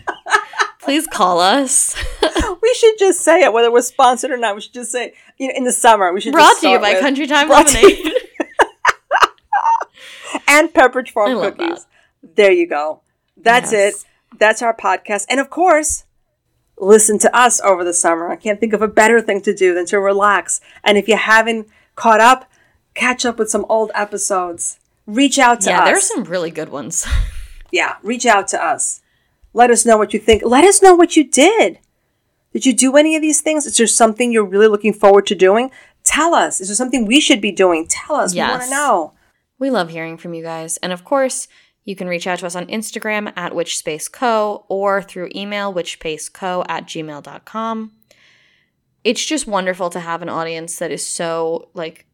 [0.81, 1.95] Please call us.
[2.61, 4.55] we should just say it, whether we're sponsored or not.
[4.55, 6.79] We should just say, you know, in the summer, we should Brought just to you
[6.79, 7.97] by Country Time Lemonade.
[10.47, 11.85] and Pepperidge Farm I cookies.
[12.35, 13.01] There you go.
[13.37, 14.03] That's Yes.
[14.03, 14.05] it.
[14.39, 15.25] That's our podcast.
[15.29, 16.03] And of course,
[16.77, 18.29] listen to us over the summer.
[18.29, 20.59] I can't think of a better thing to do than to relax.
[20.83, 22.49] And if you haven't caught up,
[22.93, 24.79] catch up with some old episodes.
[25.07, 25.73] Reach out to us.
[25.73, 25.85] yeah, us.
[25.85, 27.07] there's some really good ones.
[27.71, 29.01] yeah, reach out to us.
[29.53, 30.43] Let us know what you think.
[30.45, 31.79] Let us know what you did.
[32.51, 33.65] Did you do any of these things?
[33.65, 35.71] Is there something you're really looking forward to doing?
[36.03, 36.61] Tell us.
[36.61, 37.85] Is there something we should be doing?
[37.87, 38.33] Tell us.
[38.33, 39.13] We want to know.
[39.59, 40.77] We love hearing from you guys.
[40.77, 41.47] And of course,
[41.83, 46.85] you can reach out to us on Instagram at witchspaceco or through email witchspaceco at
[46.85, 47.91] gmail.com.
[49.05, 52.07] It's just wonderful to have an audience that is so like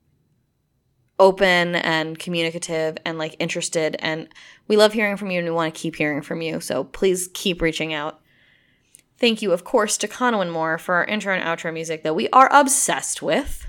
[1.18, 4.28] open and communicative and like interested and
[4.68, 6.60] we love hearing from you and we want to keep hearing from you.
[6.60, 8.20] So please keep reaching out.
[9.18, 12.28] Thank you, of course, to and More for our intro and outro music that we
[12.30, 13.68] are obsessed with.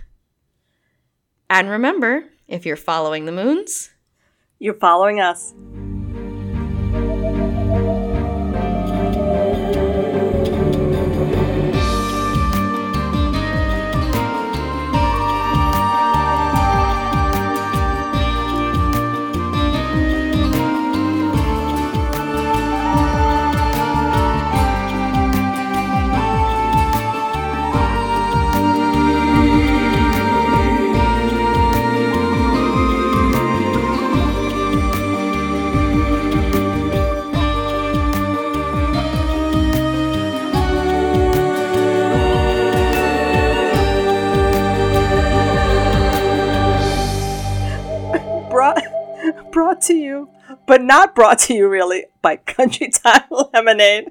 [1.48, 3.90] And remember, if you're following the moons,
[4.58, 5.52] You're following us.
[49.82, 50.28] To you,
[50.66, 53.22] but not brought to you really by Country Time
[53.54, 54.10] Lemonade.